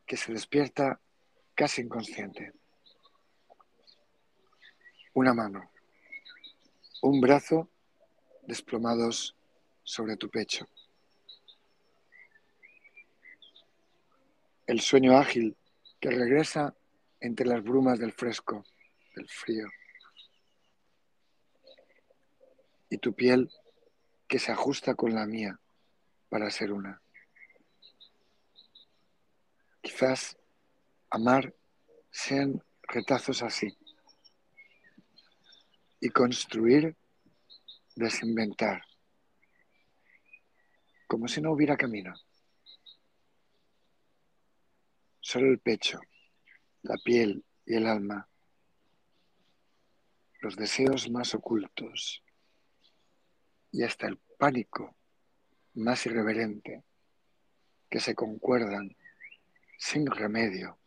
[0.06, 1.00] que se despierta
[1.56, 2.54] casi inconsciente.
[5.14, 5.72] Una mano,
[7.02, 7.70] un brazo
[8.44, 9.36] desplomados
[9.84, 10.68] sobre tu pecho.
[14.72, 15.58] El sueño ágil
[16.00, 16.74] que regresa
[17.20, 18.64] entre las brumas del fresco,
[19.14, 19.68] del frío.
[22.90, 23.52] Y tu piel
[24.30, 25.60] que se ajusta con la mía
[26.30, 27.02] para ser una.
[29.82, 30.38] Quizás
[31.10, 31.54] amar
[32.10, 33.78] sean retazos así.
[36.00, 36.96] Y construir
[37.94, 38.86] desinventar,
[41.08, 42.14] como si no hubiera camino.
[45.32, 46.02] Solo el pecho,
[46.82, 48.28] la piel y el alma,
[50.42, 52.22] los deseos más ocultos
[53.72, 54.94] y hasta el pánico
[55.76, 56.84] más irreverente
[57.90, 58.94] que se concuerdan
[59.78, 60.78] sin remedio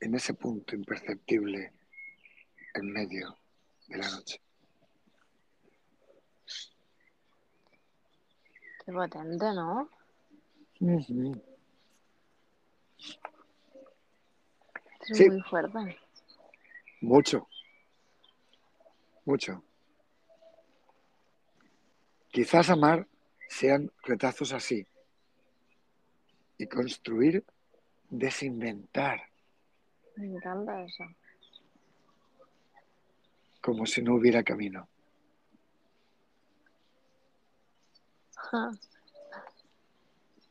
[0.00, 1.70] en ese punto imperceptible
[2.72, 3.36] en medio
[3.88, 4.40] de la noche.
[8.86, 9.90] Qué potente, ¿no?
[15.08, 15.28] Es Sí.
[15.30, 15.98] muy fuerte.
[17.00, 17.48] Mucho,
[19.24, 19.62] mucho.
[22.30, 23.06] Quizás amar
[23.48, 24.86] sean retazos así
[26.56, 27.44] y construir,
[28.08, 29.20] desinventar,
[30.16, 31.04] Me encanta eso.
[33.60, 34.88] como si no hubiera camino.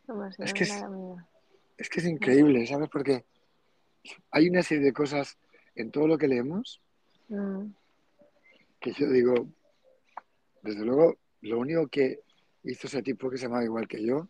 [0.06, 1.28] Como si Es no que camino.
[1.82, 2.90] Es que es increíble, ¿sabes?
[2.90, 3.26] Porque
[4.32, 5.38] hay una serie de cosas
[5.76, 6.82] en todo lo que leemos
[7.32, 7.74] Mm,
[8.82, 9.48] que yo digo,
[10.62, 12.20] desde luego, lo único que
[12.64, 14.28] hizo ese tipo que se llamaba igual que yo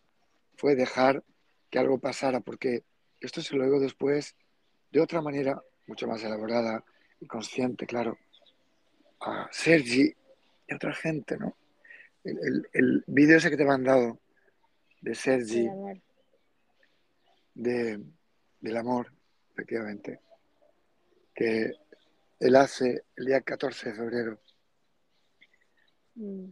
[0.56, 1.24] fue dejar
[1.72, 2.84] que algo pasara, porque
[3.20, 4.36] esto se lo digo después
[4.92, 6.84] de otra manera, mucho más elaborada
[7.20, 8.20] y consciente, claro,
[9.20, 10.14] a Sergi
[10.68, 11.56] y a otra gente, ¿no?
[12.24, 14.20] El, el, el vídeo ese que te he mandado
[15.02, 15.68] de Sergi.
[17.54, 18.00] De,
[18.60, 19.12] del amor,
[19.54, 20.20] efectivamente,
[21.34, 21.74] que
[22.40, 24.40] él hace el día 14 de febrero.
[26.16, 26.46] Mm.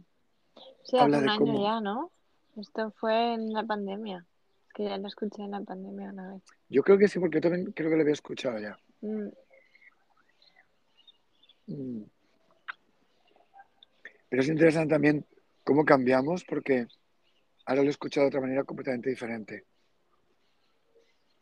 [0.84, 2.12] Sí, Habla hace un de año cómo- ya, ¿no?
[2.56, 4.26] Esto fue en la pandemia.
[4.66, 6.42] Es que ya lo escuché en la pandemia una vez.
[6.68, 8.78] Yo creo que sí, porque yo también creo que lo había escuchado ya.
[9.00, 9.28] Mm,
[11.66, 12.02] Mm.
[14.28, 15.24] Pero es interesante también
[15.62, 16.88] cómo cambiamos, porque
[17.64, 19.66] ahora lo he escuchado de otra manera completamente diferente,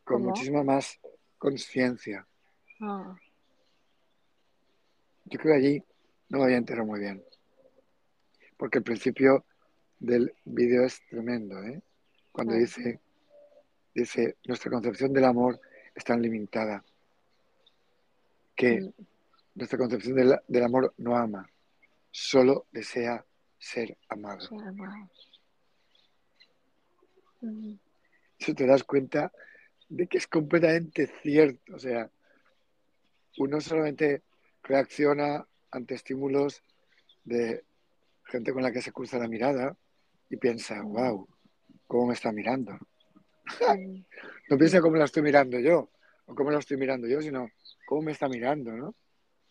[0.09, 0.29] con ¿Cómo?
[0.29, 0.99] muchísima más
[1.37, 2.25] conciencia.
[2.81, 3.15] ah,
[5.25, 5.83] Yo creo que allí
[6.29, 7.23] no me había enterado muy bien,
[8.57, 9.45] porque el principio
[9.99, 11.79] del vídeo es tremendo, ¿eh?
[12.31, 12.57] Cuando Ah.
[12.57, 12.99] dice,
[13.93, 15.61] dice, nuestra concepción del amor
[15.93, 16.83] es tan limitada
[18.55, 18.93] que mm,
[19.53, 21.47] nuestra concepción del, del amor no ama,
[22.09, 23.23] solo desea
[23.59, 24.47] ser amado.
[27.41, 27.75] Mm,
[28.39, 29.31] eso te das cuenta
[29.89, 31.75] de que es completamente cierto.
[31.75, 32.09] O sea,
[33.37, 34.23] uno solamente
[34.63, 36.63] reacciona ante estímulos
[37.23, 37.63] de
[38.25, 39.75] gente con la que se cruza la mirada
[40.29, 41.27] y piensa, wow,
[41.87, 42.77] ¿cómo me está mirando?
[44.49, 45.89] No piensa cómo la estoy mirando yo
[46.25, 47.49] o cómo la estoy mirando yo, sino
[47.87, 48.95] cómo me está mirando, ¿no?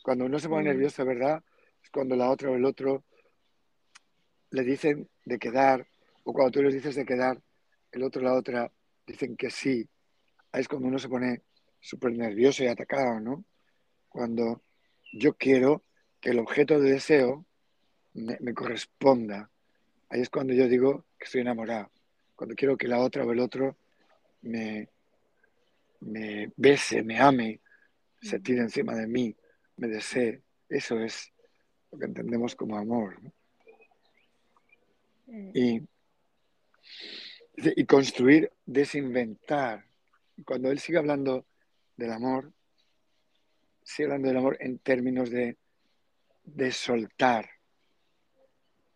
[0.02, 0.66] Cuando uno se pone Mm.
[0.66, 1.42] nervioso, verdad,
[1.82, 3.04] es cuando la otra o el otro
[4.50, 5.86] le dicen de quedar,
[6.22, 7.42] o cuando tú les dices de quedar,
[7.90, 8.70] el otro o la otra
[9.06, 9.88] dicen que sí.
[10.52, 11.42] Ahí es cuando uno se pone
[11.80, 13.44] súper nervioso y atacado, ¿no?
[14.08, 14.62] Cuando
[15.12, 15.84] yo quiero
[16.20, 17.46] que el objeto de deseo
[18.14, 19.50] me, me corresponda.
[20.08, 21.90] Ahí es cuando yo digo que estoy enamorado.
[22.34, 23.76] Cuando quiero que la otra o el otro
[24.42, 24.88] me,
[26.00, 27.60] me bese, me ame,
[28.20, 29.36] se tire encima de mí,
[29.76, 30.42] me desee.
[30.68, 31.32] Eso es
[31.90, 33.22] lo que entendemos como amor.
[33.22, 33.32] ¿no?
[35.26, 35.88] mm, Y,
[37.56, 39.87] y construir, desinventar.
[40.44, 41.46] Cuando él sigue hablando
[41.96, 42.52] del amor,
[43.82, 45.56] sigue hablando del amor en términos de,
[46.44, 47.50] de soltar.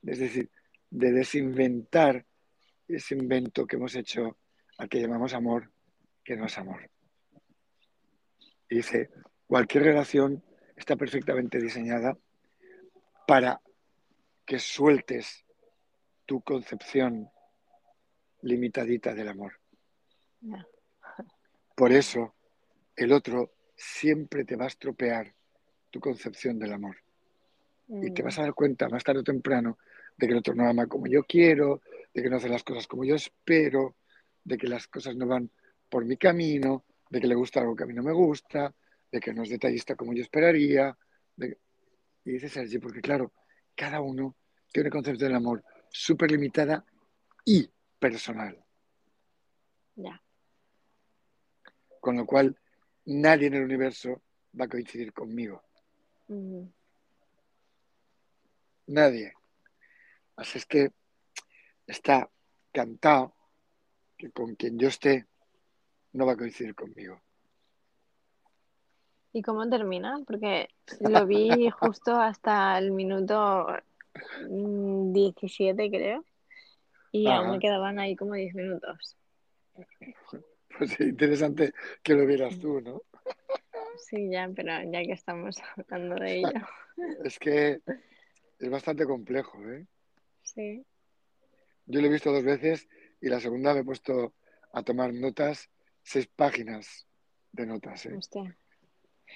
[0.02, 0.50] Es decir,
[0.90, 2.26] de desinventar
[2.88, 4.36] ese invento que hemos hecho
[4.78, 5.72] al que llamamos amor,
[6.24, 6.90] que no es amor.
[8.68, 9.10] Y dice,
[9.46, 10.42] cualquier relación
[10.76, 12.16] está perfectamente diseñada
[13.26, 13.60] para
[14.44, 15.44] que sueltes
[16.26, 17.30] tu concepción
[18.42, 19.60] limitadita del amor.
[21.82, 22.36] Por eso
[22.94, 25.34] el otro siempre te va a estropear
[25.90, 26.96] tu concepción del amor.
[28.00, 29.78] Y te Mm, vas a dar cuenta más tarde o temprano
[30.16, 31.82] de que el otro no ama como yo quiero,
[32.14, 33.96] de que no hace las cosas como yo espero,
[34.44, 35.50] de que las cosas no van
[35.88, 38.72] por mi camino, de que le gusta algo que a mí no me gusta,
[39.10, 40.96] de que no es detallista como yo esperaría.
[41.34, 41.58] de-
[42.24, 43.32] Y dice Sergi, porque claro,
[43.74, 44.36] cada uno
[44.72, 46.84] tiene una concepción del amor súper limitada
[47.44, 47.68] y
[47.98, 48.56] personal.
[49.96, 50.22] Ya.
[52.02, 52.58] Con lo cual,
[53.04, 54.22] nadie en el universo
[54.60, 55.62] va a coincidir conmigo.
[56.26, 56.64] Mm,
[58.88, 59.32] Nadie.
[60.34, 60.90] Así es que
[61.86, 62.28] está
[62.72, 63.36] cantado
[64.18, 65.26] que con quien yo esté
[66.14, 67.22] no va a coincidir conmigo.
[69.32, 70.20] ¿Y cómo termina?
[70.26, 73.68] Porque lo vi justo hasta el minuto
[74.48, 76.24] 17 creo.
[77.12, 79.16] Y aún me quedaban ahí como 10 minutos.
[80.78, 83.02] Pues interesante que lo vieras tú, ¿no?
[83.98, 85.56] Sí, ya, pero ya que estamos
[85.90, 86.48] hablando de ello.
[87.24, 87.80] Es que
[88.58, 89.86] es bastante complejo, ¿eh?
[90.42, 90.84] Sí.
[91.86, 92.86] Yo lo he visto dos veces
[93.22, 94.34] y la segunda me he puesto
[94.74, 95.70] a tomar notas,
[96.02, 97.06] seis páginas
[97.52, 98.14] de notas, ¿eh?
[98.14, 98.56] Hostia.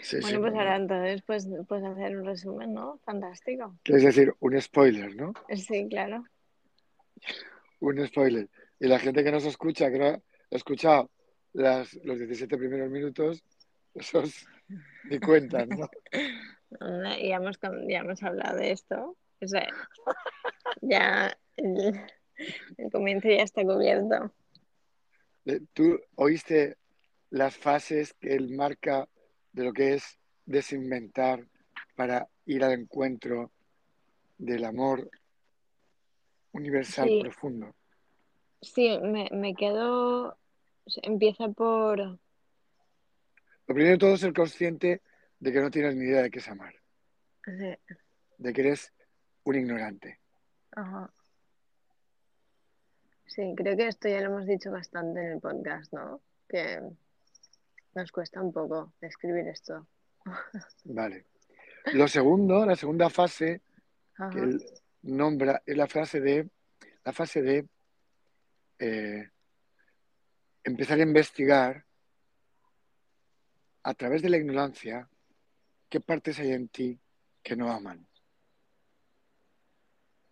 [0.02, 2.98] Sí, Bueno, sí, pues ahora entonces pues puedes hacer un resumen, ¿no?
[3.06, 3.78] Fantástico.
[3.82, 5.32] Quieres decir un spoiler, ¿no?
[5.54, 6.24] Sí, claro.
[7.80, 8.50] Un spoiler.
[8.78, 10.20] Y la gente que nos escucha, que no ha
[10.50, 11.10] escuchado
[11.56, 13.42] las, los 17 primeros minutos,
[13.94, 14.46] esos
[15.04, 15.88] ni cuentan, ¿no?
[17.18, 19.16] Ya hemos, ya hemos hablado de esto.
[19.40, 19.66] O sea,
[20.82, 22.00] ya el,
[22.76, 24.32] el comienzo ya está cubierto.
[25.46, 26.76] Eh, ¿Tú oíste
[27.30, 29.08] las fases que él marca
[29.52, 31.46] de lo que es desinventar
[31.94, 33.50] para ir al encuentro
[34.38, 35.10] del amor
[36.52, 37.74] universal Sí, profundo?
[38.60, 40.36] sí, me, me quedo.
[41.02, 41.98] Empieza por.
[41.98, 42.18] Lo
[43.74, 45.02] primero de todo es ser consciente
[45.40, 46.74] de que no tienes ni idea de qué es amar,
[47.44, 47.74] sí,
[48.38, 48.92] de que eres
[49.44, 50.20] un ignorante.
[50.72, 51.10] ajá.
[53.26, 56.20] Sí, creo que esto ya lo hemos dicho bastante en el podcast, ¿no?
[56.48, 56.80] Que
[57.94, 59.86] nos cuesta un poco describir esto.
[60.84, 61.26] Vale.
[61.92, 63.60] Lo segundo, la segunda fase
[64.16, 64.38] que Ajá.
[64.38, 64.64] él
[65.02, 66.48] nombra es la frase de
[67.04, 67.66] la fase de
[68.78, 69.28] eh,
[70.66, 71.84] empezar a investigar
[73.84, 75.08] a través de la ignorancia
[75.88, 76.98] qué partes hay en ti
[77.40, 78.04] que no aman,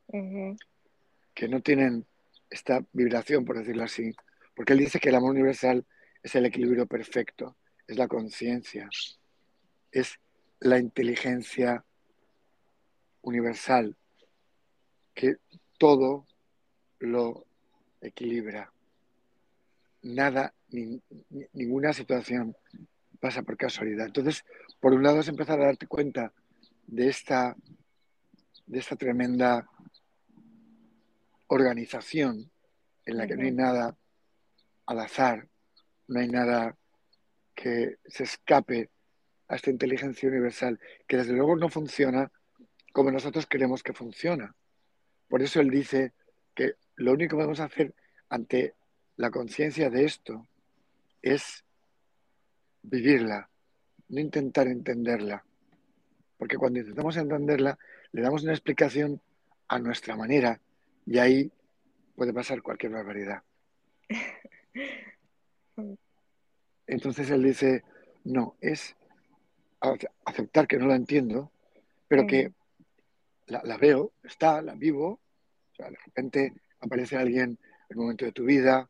[0.09, 2.05] que no tienen
[2.51, 4.13] esta vibración, por decirlo así.
[4.57, 5.87] Porque él dice que el amor universal
[6.21, 7.57] es el equilibrio perfecto,
[7.87, 8.89] es la conciencia,
[9.93, 10.19] es
[10.59, 11.85] la inteligencia
[13.23, 13.97] universal,
[15.15, 15.37] que
[15.79, 16.27] todo
[16.99, 17.47] lo
[18.01, 18.74] equilibra.
[20.05, 21.01] Nada, ni-
[21.31, 22.55] ni- ninguna situación
[23.21, 24.07] pasa por casualidad.
[24.07, 24.45] Entonces,
[24.81, 26.33] por un lado es empezar a darte cuenta
[26.87, 27.57] de esta,
[28.67, 29.67] de esta tremenda
[31.47, 32.51] organización
[33.07, 33.97] en la que no hay nada
[34.87, 35.49] al azar,
[36.09, 36.77] no hay nada
[37.55, 38.91] que se escape
[39.49, 42.31] a esta inteligencia universal, que desde luego no funciona
[42.93, 44.55] como nosotros queremos que funciona.
[45.29, 46.13] Por eso él dice
[46.55, 47.95] que lo único que podemos hacer
[48.29, 48.75] ante
[49.17, 50.47] la conciencia de esto
[51.23, 51.65] es
[52.83, 53.49] vivirla,
[54.09, 55.45] no intentar entenderla.
[56.37, 57.79] Porque cuando intentamos entenderla,
[58.13, 59.21] le damos una explicación
[59.69, 60.61] a nuestra manera
[61.07, 61.51] y ahí
[62.17, 63.43] puede pasar cualquier barbaridad.
[66.87, 67.83] Entonces él dice,
[68.25, 68.95] no, es
[69.81, 71.51] ace- aceptar que no la entiendo,
[72.09, 72.53] pero que
[73.47, 75.21] la, la veo, está, la vivo.
[75.73, 77.59] O sea, de repente aparece alguien en
[77.89, 78.89] el momento de tu vida,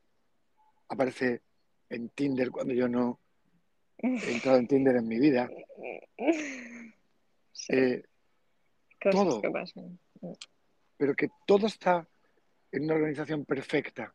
[0.95, 1.43] aparece
[1.91, 3.21] en Tinder cuando yo no
[3.99, 5.51] he entrado en Tinder en mi vida.
[7.57, 8.03] Sí, Eh,
[9.01, 9.99] cosas todo, que pasan.
[10.97, 12.09] pero que todo está
[12.73, 14.13] en una organización perfecta,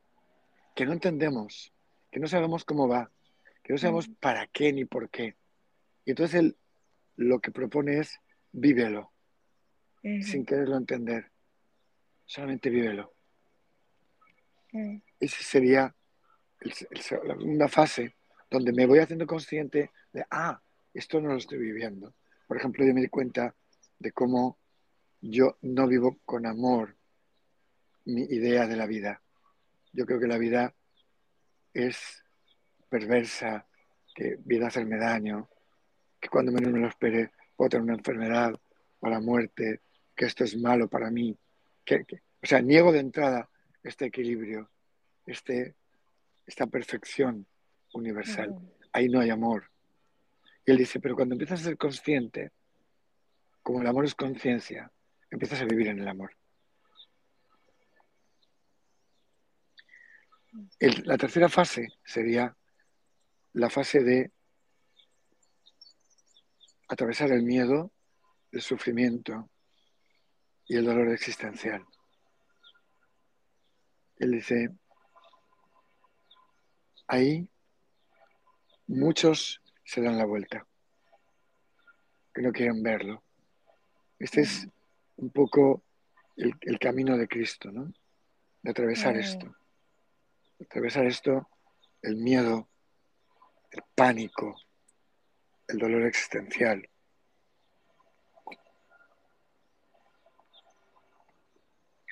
[0.76, 1.72] que no entendemos,
[2.12, 3.10] que no sabemos cómo va,
[3.64, 5.36] que no sabemos Ujú, para qué ni por qué.
[6.06, 6.58] Y entonces él
[7.16, 8.20] lo que propone es
[8.52, 9.14] vívelo,
[10.04, 11.32] sin quererlo entender,
[12.26, 13.14] solamente vívelo.
[14.74, 15.02] ujú.
[15.20, 15.96] Esa sería
[16.62, 18.16] el- el- segunda fase
[18.50, 20.62] donde me voy haciendo consciente de, ah,
[20.94, 22.14] esto no lo estoy viviendo.
[22.48, 23.56] Por ejemplo, yo me di cuenta
[24.00, 24.58] de cómo
[25.22, 26.96] yo no vivo con amor
[28.06, 29.22] mi idea de la vida.
[29.94, 30.74] Yo creo que la vida
[31.74, 32.24] es
[32.90, 33.68] perversa,
[34.16, 35.48] que viene a hacerme daño,
[36.20, 38.54] que cuando menos me lo espere puedo tener una enfermedad
[39.00, 39.82] o la muerte,
[40.16, 41.38] que esto es malo para mí.
[41.86, 43.50] Que, que- o sea, niego de entrada
[43.84, 44.70] este equilibrio,
[45.26, 45.76] este,
[46.50, 47.46] esta perfección
[47.94, 48.56] universal.
[48.92, 49.70] Ahí no hay amor.
[50.66, 52.52] Y él dice, pero cuando empiezas a ser consciente,
[53.62, 54.92] como el amor es conciencia,
[55.30, 56.36] empiezas a vivir en el amor.
[60.80, 62.58] El- la tercera fase sería
[63.54, 64.32] la fase de
[66.88, 67.92] atravesar el miedo,
[68.52, 69.52] el sufrimiento
[70.66, 71.86] y el dolor existencial.
[74.18, 74.70] Él dice,
[77.10, 77.50] ahí
[78.88, 80.66] muchos se dan la vuelta,
[82.34, 83.24] que no quieren verlo.
[84.18, 84.68] Este es
[85.18, 85.84] un poco
[86.38, 87.92] el, el camino de Cristo, ¿no?
[88.62, 89.56] De atravesar esto.
[90.58, 91.50] De atravesar esto,
[92.02, 92.70] el miedo,
[93.72, 94.56] el pánico,
[95.68, 96.88] el dolor existencial.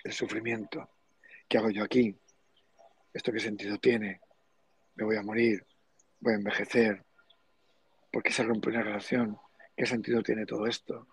[0.08, 0.90] el sufrimiento.
[1.50, 2.18] ¿Qué hago yo aquí?
[3.14, 4.22] ¿Esto qué sentido tiene?
[4.98, 5.64] ¿Me voy a morir?
[6.20, 7.06] ¿Voy a envejecer?
[8.12, 9.38] ¿Por qué se rompe una relación?
[9.76, 11.08] ¿Qué sentido tiene todo esto?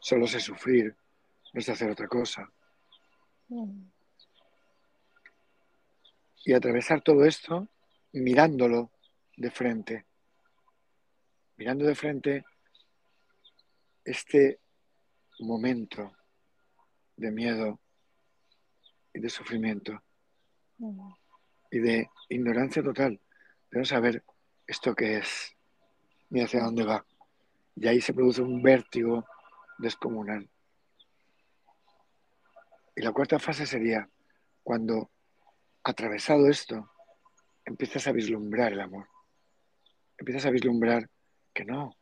[0.00, 0.96] Solo sé sufrir,
[1.52, 2.50] no sé hacer otra cosa.
[6.44, 7.68] Y atravesar todo esto
[8.12, 8.90] mirándolo
[9.36, 10.06] de frente.
[11.56, 12.44] Mirando de frente
[14.04, 14.58] este
[15.38, 16.12] momento
[17.16, 17.78] de miedo
[19.14, 20.02] y de sufrimiento
[21.70, 23.20] y de ignorancia total,
[23.70, 24.24] de no saber
[24.66, 25.54] esto qué es
[26.30, 27.04] ni hacia dónde va.
[27.76, 29.24] Y ahí se produce un vértigo
[29.78, 30.48] descomunal.
[32.96, 34.08] Y la cuarta fase sería
[34.62, 35.10] cuando,
[35.84, 36.90] atravesado esto,
[37.64, 39.08] empiezas a vislumbrar el amor.
[40.18, 41.08] Empiezas a vislumbrar
[41.54, 41.96] que no,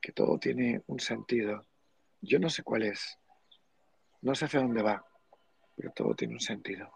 [0.00, 1.66] que todo tiene un sentido.
[2.20, 3.18] Yo no sé cuál es,
[4.20, 5.04] no sé hacia dónde va,
[5.76, 6.92] pero todo tiene un sentido.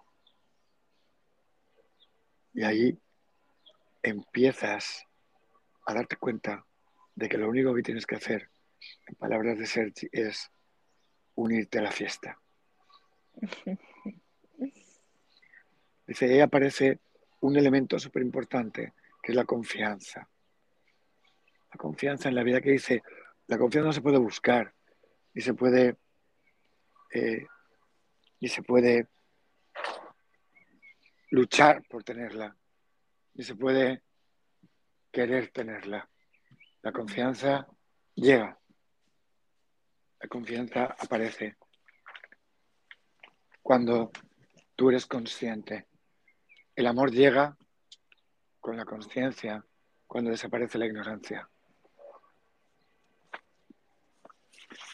[2.53, 2.99] Y ahí
[4.03, 5.07] empiezas
[5.87, 6.67] a darte cuenta
[7.15, 8.51] de que lo único que tienes que hacer,
[9.07, 10.51] en palabras de Sergi, es
[11.35, 12.39] unirte a la fiesta.
[16.07, 17.01] Dice, ahí aparece
[17.41, 18.93] un elemento súper importante,
[19.23, 20.29] que es la confianza.
[21.71, 23.03] La confianza en la vida que dice,
[23.47, 24.75] la confianza no se puede buscar,
[25.33, 25.97] ni se puede,
[27.15, 27.47] eh,
[28.41, 29.09] ni se puede
[31.31, 32.55] luchar por tenerla,
[33.35, 34.03] ni se puede
[35.11, 36.09] querer tenerla.
[36.83, 37.67] La confianza
[38.15, 38.59] llega,
[40.21, 41.57] la confianza aparece
[43.63, 44.11] cuando
[44.75, 45.87] tú eres consciente.
[46.75, 47.57] El amor llega
[48.61, 49.65] con la conciencia
[50.07, 51.49] cuando desaparece la ignorancia.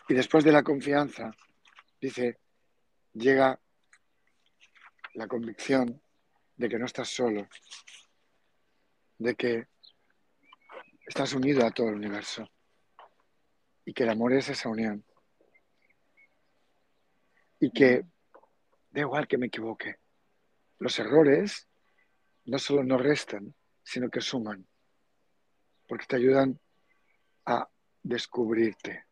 [0.09, 1.31] Y después de la confianza,
[2.01, 2.39] dice,
[3.13, 3.61] llega
[5.15, 6.01] la convicción
[6.57, 7.47] de que no estás solo,
[9.19, 9.67] de que
[11.07, 12.49] estás unido a todo el universo
[13.85, 15.05] y que el amor es esa unión.
[17.61, 18.05] Y que
[18.91, 19.97] da igual que me equivoque.
[20.79, 21.69] Los errores
[22.45, 24.67] no solo no restan, sino que suman,
[25.89, 26.61] porque te ayudan
[27.47, 27.69] a
[28.03, 29.07] descubrirte,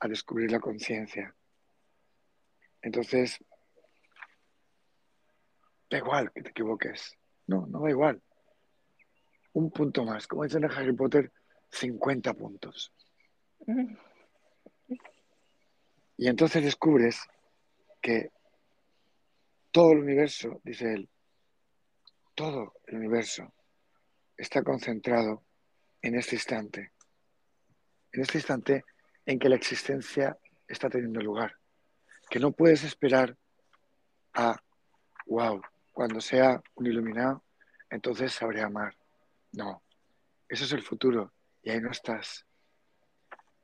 [0.00, 1.34] a descubrir la conciencia.
[2.80, 3.38] Entonces,
[5.90, 7.18] da igual que te equivoques.
[7.46, 8.22] No, no da igual.
[9.56, 10.26] Un punto más.
[10.26, 11.32] Como dicen en Harry Potter,
[11.70, 12.92] 50 puntos.
[16.18, 17.18] Y entonces descubres
[18.02, 18.30] que
[19.72, 21.08] todo el universo, dice él,
[22.34, 23.50] todo el universo
[24.36, 25.42] está concentrado
[26.02, 26.92] en este instante.
[28.12, 28.84] En este instante
[29.24, 30.36] en que la existencia
[30.68, 31.56] está teniendo lugar.
[32.28, 33.38] Que no puedes esperar
[34.34, 34.60] a,
[35.24, 37.42] wow, cuando sea un iluminado,
[37.88, 38.94] entonces sabré amar.
[39.56, 39.82] No,
[40.50, 41.32] eso es el futuro
[41.62, 42.44] y ahí no estás.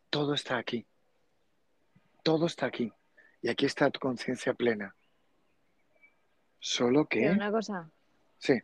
[0.08, 0.86] Todo está aquí.
[2.22, 2.90] Todo está aquí.
[3.42, 4.96] Y aquí está tu conciencia plena.
[6.58, 7.28] Solo que...
[7.28, 7.90] una cosa.
[8.38, 8.54] Sí.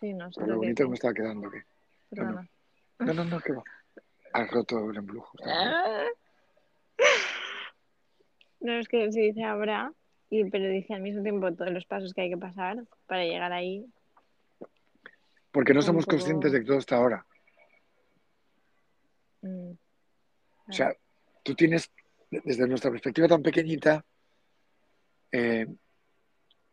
[0.00, 0.40] Sí, no sé.
[0.40, 1.50] Por lo bonito que me estaba quedando.
[1.50, 1.62] ¿qué?
[2.12, 2.48] No, no,
[3.00, 3.62] no, no, no, que va.
[4.32, 5.36] Has roto el embrujo.
[8.60, 9.92] No es que se dice habrá,
[10.30, 13.52] y, pero dice al mismo tiempo todos los pasos que hay que pasar para llegar
[13.52, 13.84] ahí.
[15.52, 17.26] Porque no somos conscientes de que todo está ahora.
[19.42, 19.72] Mm,
[20.68, 20.96] O sea,
[21.42, 21.90] tú tienes,
[22.30, 24.04] desde nuestra perspectiva tan pequeñita,
[25.30, 25.66] eh,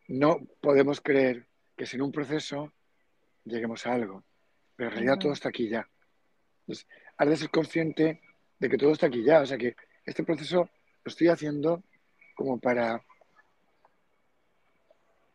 [0.08, 2.72] no podemos creer que sin un proceso
[3.44, 4.24] lleguemos a algo.
[4.76, 5.86] Pero en realidad todo está aquí ya.
[6.60, 8.20] Entonces, has de ser consciente
[8.58, 9.40] de que todo está aquí ya.
[9.40, 10.70] O sea que este proceso
[11.04, 11.82] lo estoy haciendo
[12.34, 13.04] como para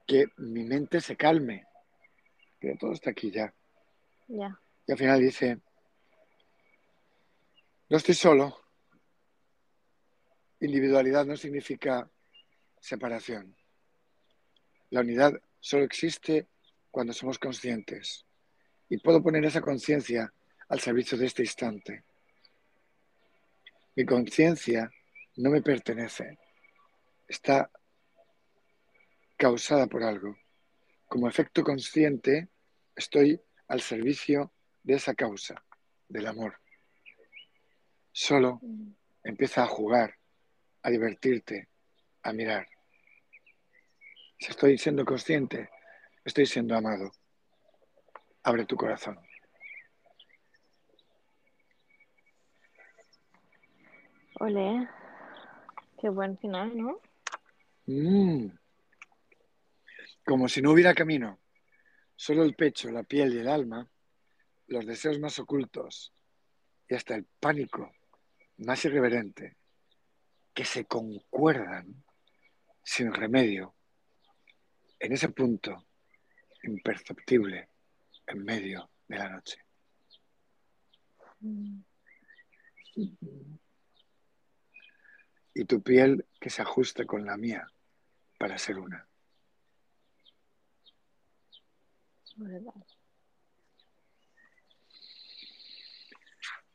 [0.08, 1.66] que mi mente se calme.
[2.66, 3.54] Pero todo está aquí ya.
[4.28, 4.60] Ya.
[4.88, 5.60] Y al final dice,
[7.90, 8.60] no estoy solo.
[10.62, 12.10] Individualidad no significa
[12.80, 13.56] separación.
[14.90, 16.48] La unidad solo existe
[16.90, 18.26] cuando somos conscientes.
[18.90, 20.34] Y puedo poner esa conciencia
[20.68, 22.04] al servicio de este instante.
[23.96, 24.92] Mi conciencia
[25.36, 26.40] no me pertenece.
[27.28, 27.70] Está
[29.38, 30.36] causada por algo.
[31.08, 32.50] Como efecto consciente,
[32.96, 34.52] estoy al servicio
[34.84, 35.64] de esa causa,
[36.08, 36.60] del amor.
[38.12, 38.62] Solo
[39.24, 40.16] empieza a jugar,
[40.84, 41.70] a divertirte,
[42.24, 42.68] a mirar.
[44.40, 45.70] Si estoy siendo consciente,
[46.24, 47.12] estoy siendo amado.
[48.44, 49.20] Abre tu corazón.
[54.40, 54.88] Ole.
[56.00, 57.00] Qué buen final, ¿no?
[57.88, 58.48] Mm,
[60.26, 61.40] como si no hubiera camino,
[62.16, 63.90] solo el pecho, la piel y el alma,
[64.68, 66.14] los deseos más ocultos
[66.88, 67.94] y hasta el pánico
[68.58, 69.58] más irreverente,
[70.54, 72.04] que se concuerdan
[72.84, 73.76] sin remedio
[75.00, 75.86] en ese punto
[76.64, 77.70] imperceptible
[78.28, 79.58] en medio de la noche.
[85.54, 87.68] Y tu piel que se ajuste con la mía
[88.40, 89.08] para ser una.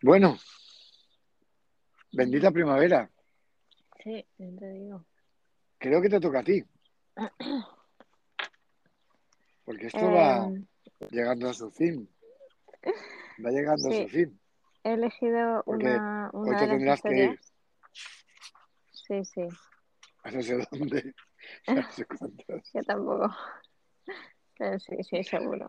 [0.02, 0.38] Bueno,
[2.12, 3.10] bendita primavera.
[4.02, 5.04] Sí, te digo.
[5.78, 6.64] Creo que te toca a ti.
[9.64, 10.66] Porque esto va Em,
[11.10, 12.08] llegando a su fin.
[13.44, 14.40] Va llegando a su fin.
[14.84, 17.40] he elegido Porque una, Hoy una te de tendrás que ir.
[18.92, 19.48] Sí, sí,
[20.22, 21.14] a no sé dónde,
[21.66, 22.72] a no sé cuántos.
[22.72, 23.28] yo tampoco.
[24.60, 25.66] Pero sí, sí, seguro.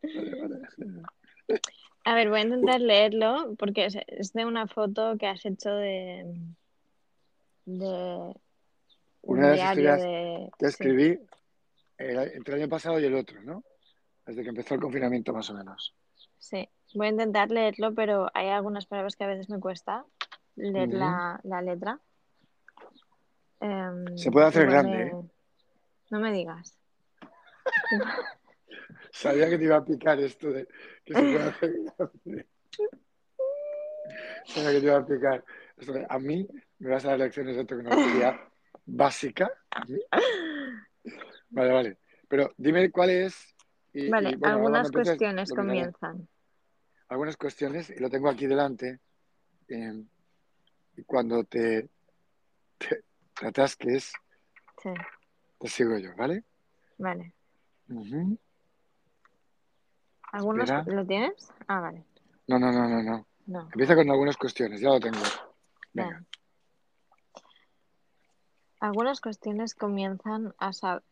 [0.00, 0.60] Vale, vale.
[2.04, 6.24] A ver, voy a intentar leerlo porque es, de una foto que has hecho de,
[7.64, 8.34] de un
[9.22, 10.50] Una de las historias de...
[10.56, 11.20] Te sí, escribí
[11.98, 13.64] el- entre el año pasado y el otro, ¿no?
[14.24, 15.92] Desde que empezó el confinamiento, más o menos.
[16.38, 16.68] sí.
[16.94, 20.04] Voy a intentar leerlo, pero hay algunas palabras que a veces me cuesta
[20.54, 21.98] leer la, la letra.
[23.60, 25.16] Em, Se puede hacer grande, me- ¿eh?
[26.10, 26.79] No me digas.
[29.12, 30.66] Sabía que te iba a picar esto de
[31.04, 31.74] que se puede hacer.
[34.46, 35.44] Sabía que te iba a picar.
[35.76, 36.48] Esto de, a mí
[36.78, 38.48] me vas a dar lecciones de tecnología
[38.86, 39.50] básica.
[41.50, 41.98] Vale, vale.
[42.28, 43.54] Pero dime cuál es.
[43.92, 46.28] Y, y, Vale, bueno, algunas cuestiones comienzan.
[47.08, 49.00] Algunas cuestiones, y lo tengo aquí delante.
[49.68, 50.04] eh,
[50.96, 51.88] y cuando te,
[52.78, 53.04] te,
[53.38, 54.12] te atasques,
[54.82, 54.90] Sí,
[55.58, 56.44] te sigo yo, ¿vale?
[56.98, 57.34] vale.
[60.32, 60.84] ¿Algunos Espera.
[60.96, 61.52] lo tienes?
[61.66, 62.04] Ah, vale.
[62.46, 63.26] No, no, no, no, no.
[63.46, 63.62] No.
[63.72, 65.18] Empieza con algunas cuestiones, ya lo tengo.
[65.92, 66.24] Venga.
[68.80, 71.02] Algunas cuestiones comienzan a so-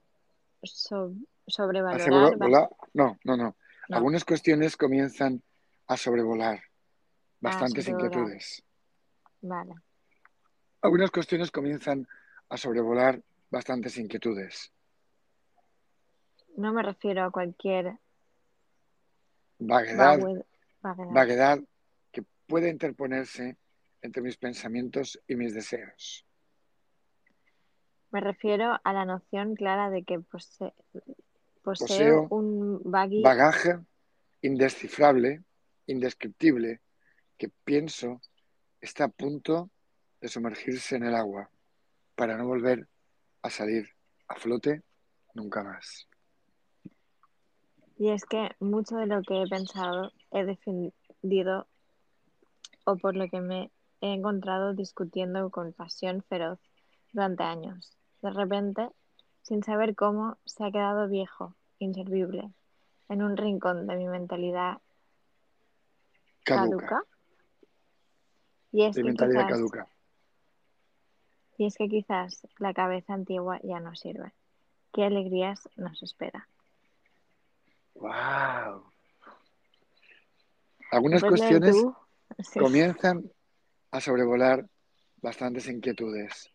[1.47, 2.37] sobrevalorar.
[2.39, 2.68] Volar.
[2.95, 3.57] No, no, no.
[3.89, 3.97] No.
[3.97, 5.43] Algunas cuestiones comienzan
[5.87, 6.62] a sobrevolar
[7.41, 8.12] bastantes sobrevolar.
[8.12, 8.62] inquietudes.
[9.41, 9.74] Vale.
[10.83, 12.07] Algunas cuestiones comienzan
[12.49, 13.20] a sobrevolar
[13.51, 14.72] bastantes inquietudes.
[16.59, 17.98] No me refiero a cualquier
[19.61, 20.44] Vaguedad, vague-
[20.82, 21.14] vaguedad.
[21.14, 21.59] vaguedad
[22.11, 23.56] que puede interponerse
[24.02, 26.24] entre mis pensamientos y mis deseos.
[28.11, 30.74] Me refiero a la noción clara de que pose-
[31.62, 33.78] poseo, Poseo un bagui Bagaje
[34.42, 35.44] indescifrable,
[35.86, 36.80] indescriptible,
[37.36, 38.20] que pienso
[38.80, 39.70] está a punto
[40.20, 41.50] de sumergirse en el agua
[42.16, 42.88] para no volver
[43.42, 43.88] a salir
[44.26, 44.82] a flote
[45.34, 46.07] nunca más.
[47.99, 51.66] Y es que mucho de lo que he pensado he defendido
[52.84, 56.61] o por lo que me he encontrado discutiendo con pasión feroz
[57.12, 57.96] durante años.
[58.22, 58.88] De repente,
[59.42, 62.51] sin saber cómo, se ha quedado viejo, inservible,
[63.09, 64.78] en un rincón de mi mentalidad
[66.44, 66.86] Caduca.
[66.86, 67.03] caduca.
[68.70, 69.88] Y es, De que mentalidad quizás, caduca.
[71.57, 74.32] y es que quizás la cabeza antigua ya no sirve.
[74.92, 76.49] ¿Qué alegrías nos espera?
[77.99, 78.92] ¡Wow!
[80.92, 81.94] Algunas ¿Puedes leer cuestiones?
[82.44, 82.61] Sí.
[82.61, 83.30] comienzan
[83.90, 84.64] a sobrevolar
[85.16, 86.49] bastantes inquietudes.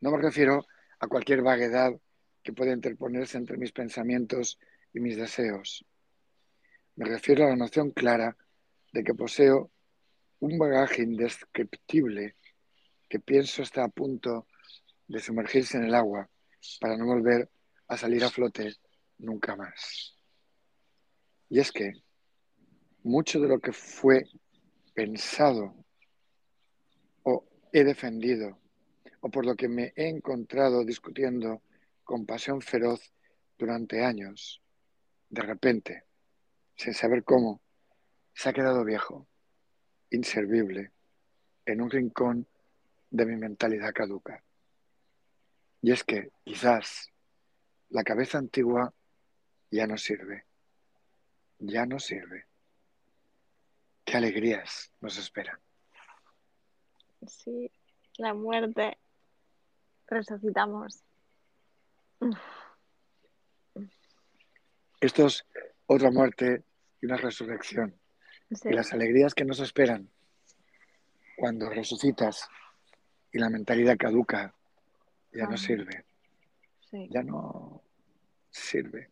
[0.00, 0.64] No me refiero
[0.98, 1.92] a cualquier vaguedad
[2.42, 4.58] que pueda interponerse entre mis pensamientos
[4.94, 5.84] y mis deseos.
[6.96, 8.36] Me refiero a la noción clara
[8.92, 9.70] de que poseo
[10.40, 12.36] un bagaje indescriptible
[13.08, 14.46] que pienso está a punto
[15.06, 16.28] de sumergirse en el agua
[16.80, 17.50] para no volver
[17.88, 18.74] a salir a flote
[19.22, 20.16] nunca más.
[21.48, 21.92] Y es que
[23.02, 24.24] mucho de lo que fue
[24.94, 25.74] pensado
[27.22, 28.58] o he defendido
[29.20, 31.62] o por lo que me he encontrado discutiendo
[32.04, 33.12] con pasión feroz
[33.56, 34.60] durante años,
[35.30, 36.04] de repente,
[36.74, 37.60] sin saber cómo,
[38.34, 39.28] se ha quedado viejo,
[40.10, 40.90] inservible,
[41.64, 42.48] en un rincón
[43.10, 44.42] de mi mentalidad caduca.
[45.80, 47.12] Y es que quizás
[47.90, 48.92] la cabeza antigua
[49.72, 50.44] ya no sirve,
[51.58, 52.46] ya no sirve.
[54.04, 55.58] Qué alegrías nos esperan.
[57.26, 57.72] Sí,
[58.18, 58.98] la muerte.
[60.08, 61.02] Resucitamos.
[65.00, 65.46] Esto es
[65.86, 66.62] otra muerte
[67.00, 67.98] y una resurrección.
[68.50, 70.10] Sí, Y las alegrías que nos esperan
[71.38, 72.46] cuando resucitas
[73.32, 74.54] y la mentalidad caduca
[75.32, 76.04] ya no sirve.
[76.90, 77.08] Sí.
[77.10, 77.82] ya no
[78.50, 79.11] sirve.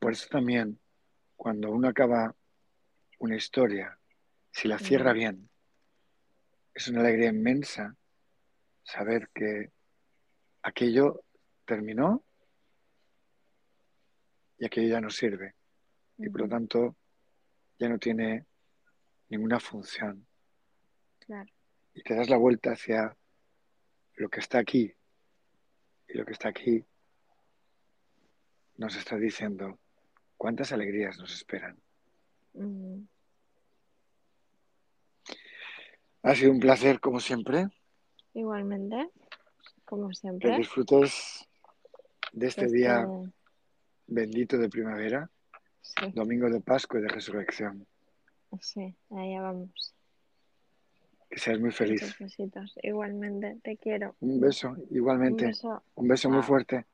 [0.00, 0.80] Por eso también,
[1.36, 2.34] cuando uno acaba
[3.18, 3.98] una historia,
[4.50, 5.50] si la cierra bien,
[6.72, 7.94] es una alegría inmensa
[8.82, 9.70] saber que
[10.62, 11.22] aquello
[11.66, 12.24] terminó
[14.58, 15.54] y aquello ya no sirve.
[16.16, 16.96] Y por lo tanto,
[17.78, 18.46] ya no tiene
[19.28, 20.26] ninguna función.
[21.18, 21.52] Claro.
[21.92, 23.14] Y te das la vuelta hacia
[24.14, 24.94] lo que está aquí.
[26.08, 26.82] Y lo que está aquí
[28.78, 29.78] nos está diciendo
[30.40, 31.76] cuántas alegrías nos esperan.
[32.54, 33.04] Ujú.
[36.22, 37.68] Ha sido un placer, como siempre,
[38.32, 39.10] Igualmente,
[39.84, 41.46] como que siempre, disfrutes
[42.32, 43.06] de este este- día
[44.06, 45.28] bendito de primavera,
[45.82, 47.86] sí, domingo de Pascua y de Resurrección.
[48.62, 49.94] sí, allá vamos.
[51.28, 52.02] Que seas muy feliz.
[52.82, 54.16] Igualmente, te quiero.
[54.20, 55.46] Un beso, Un igualmente.
[55.48, 55.82] beso.
[55.96, 56.86] Un beso muy fuerte.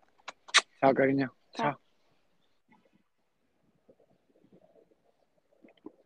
[0.80, 1.32] Chao, cariño.
[1.52, 1.70] Chao.
[1.72, 1.85] Chao.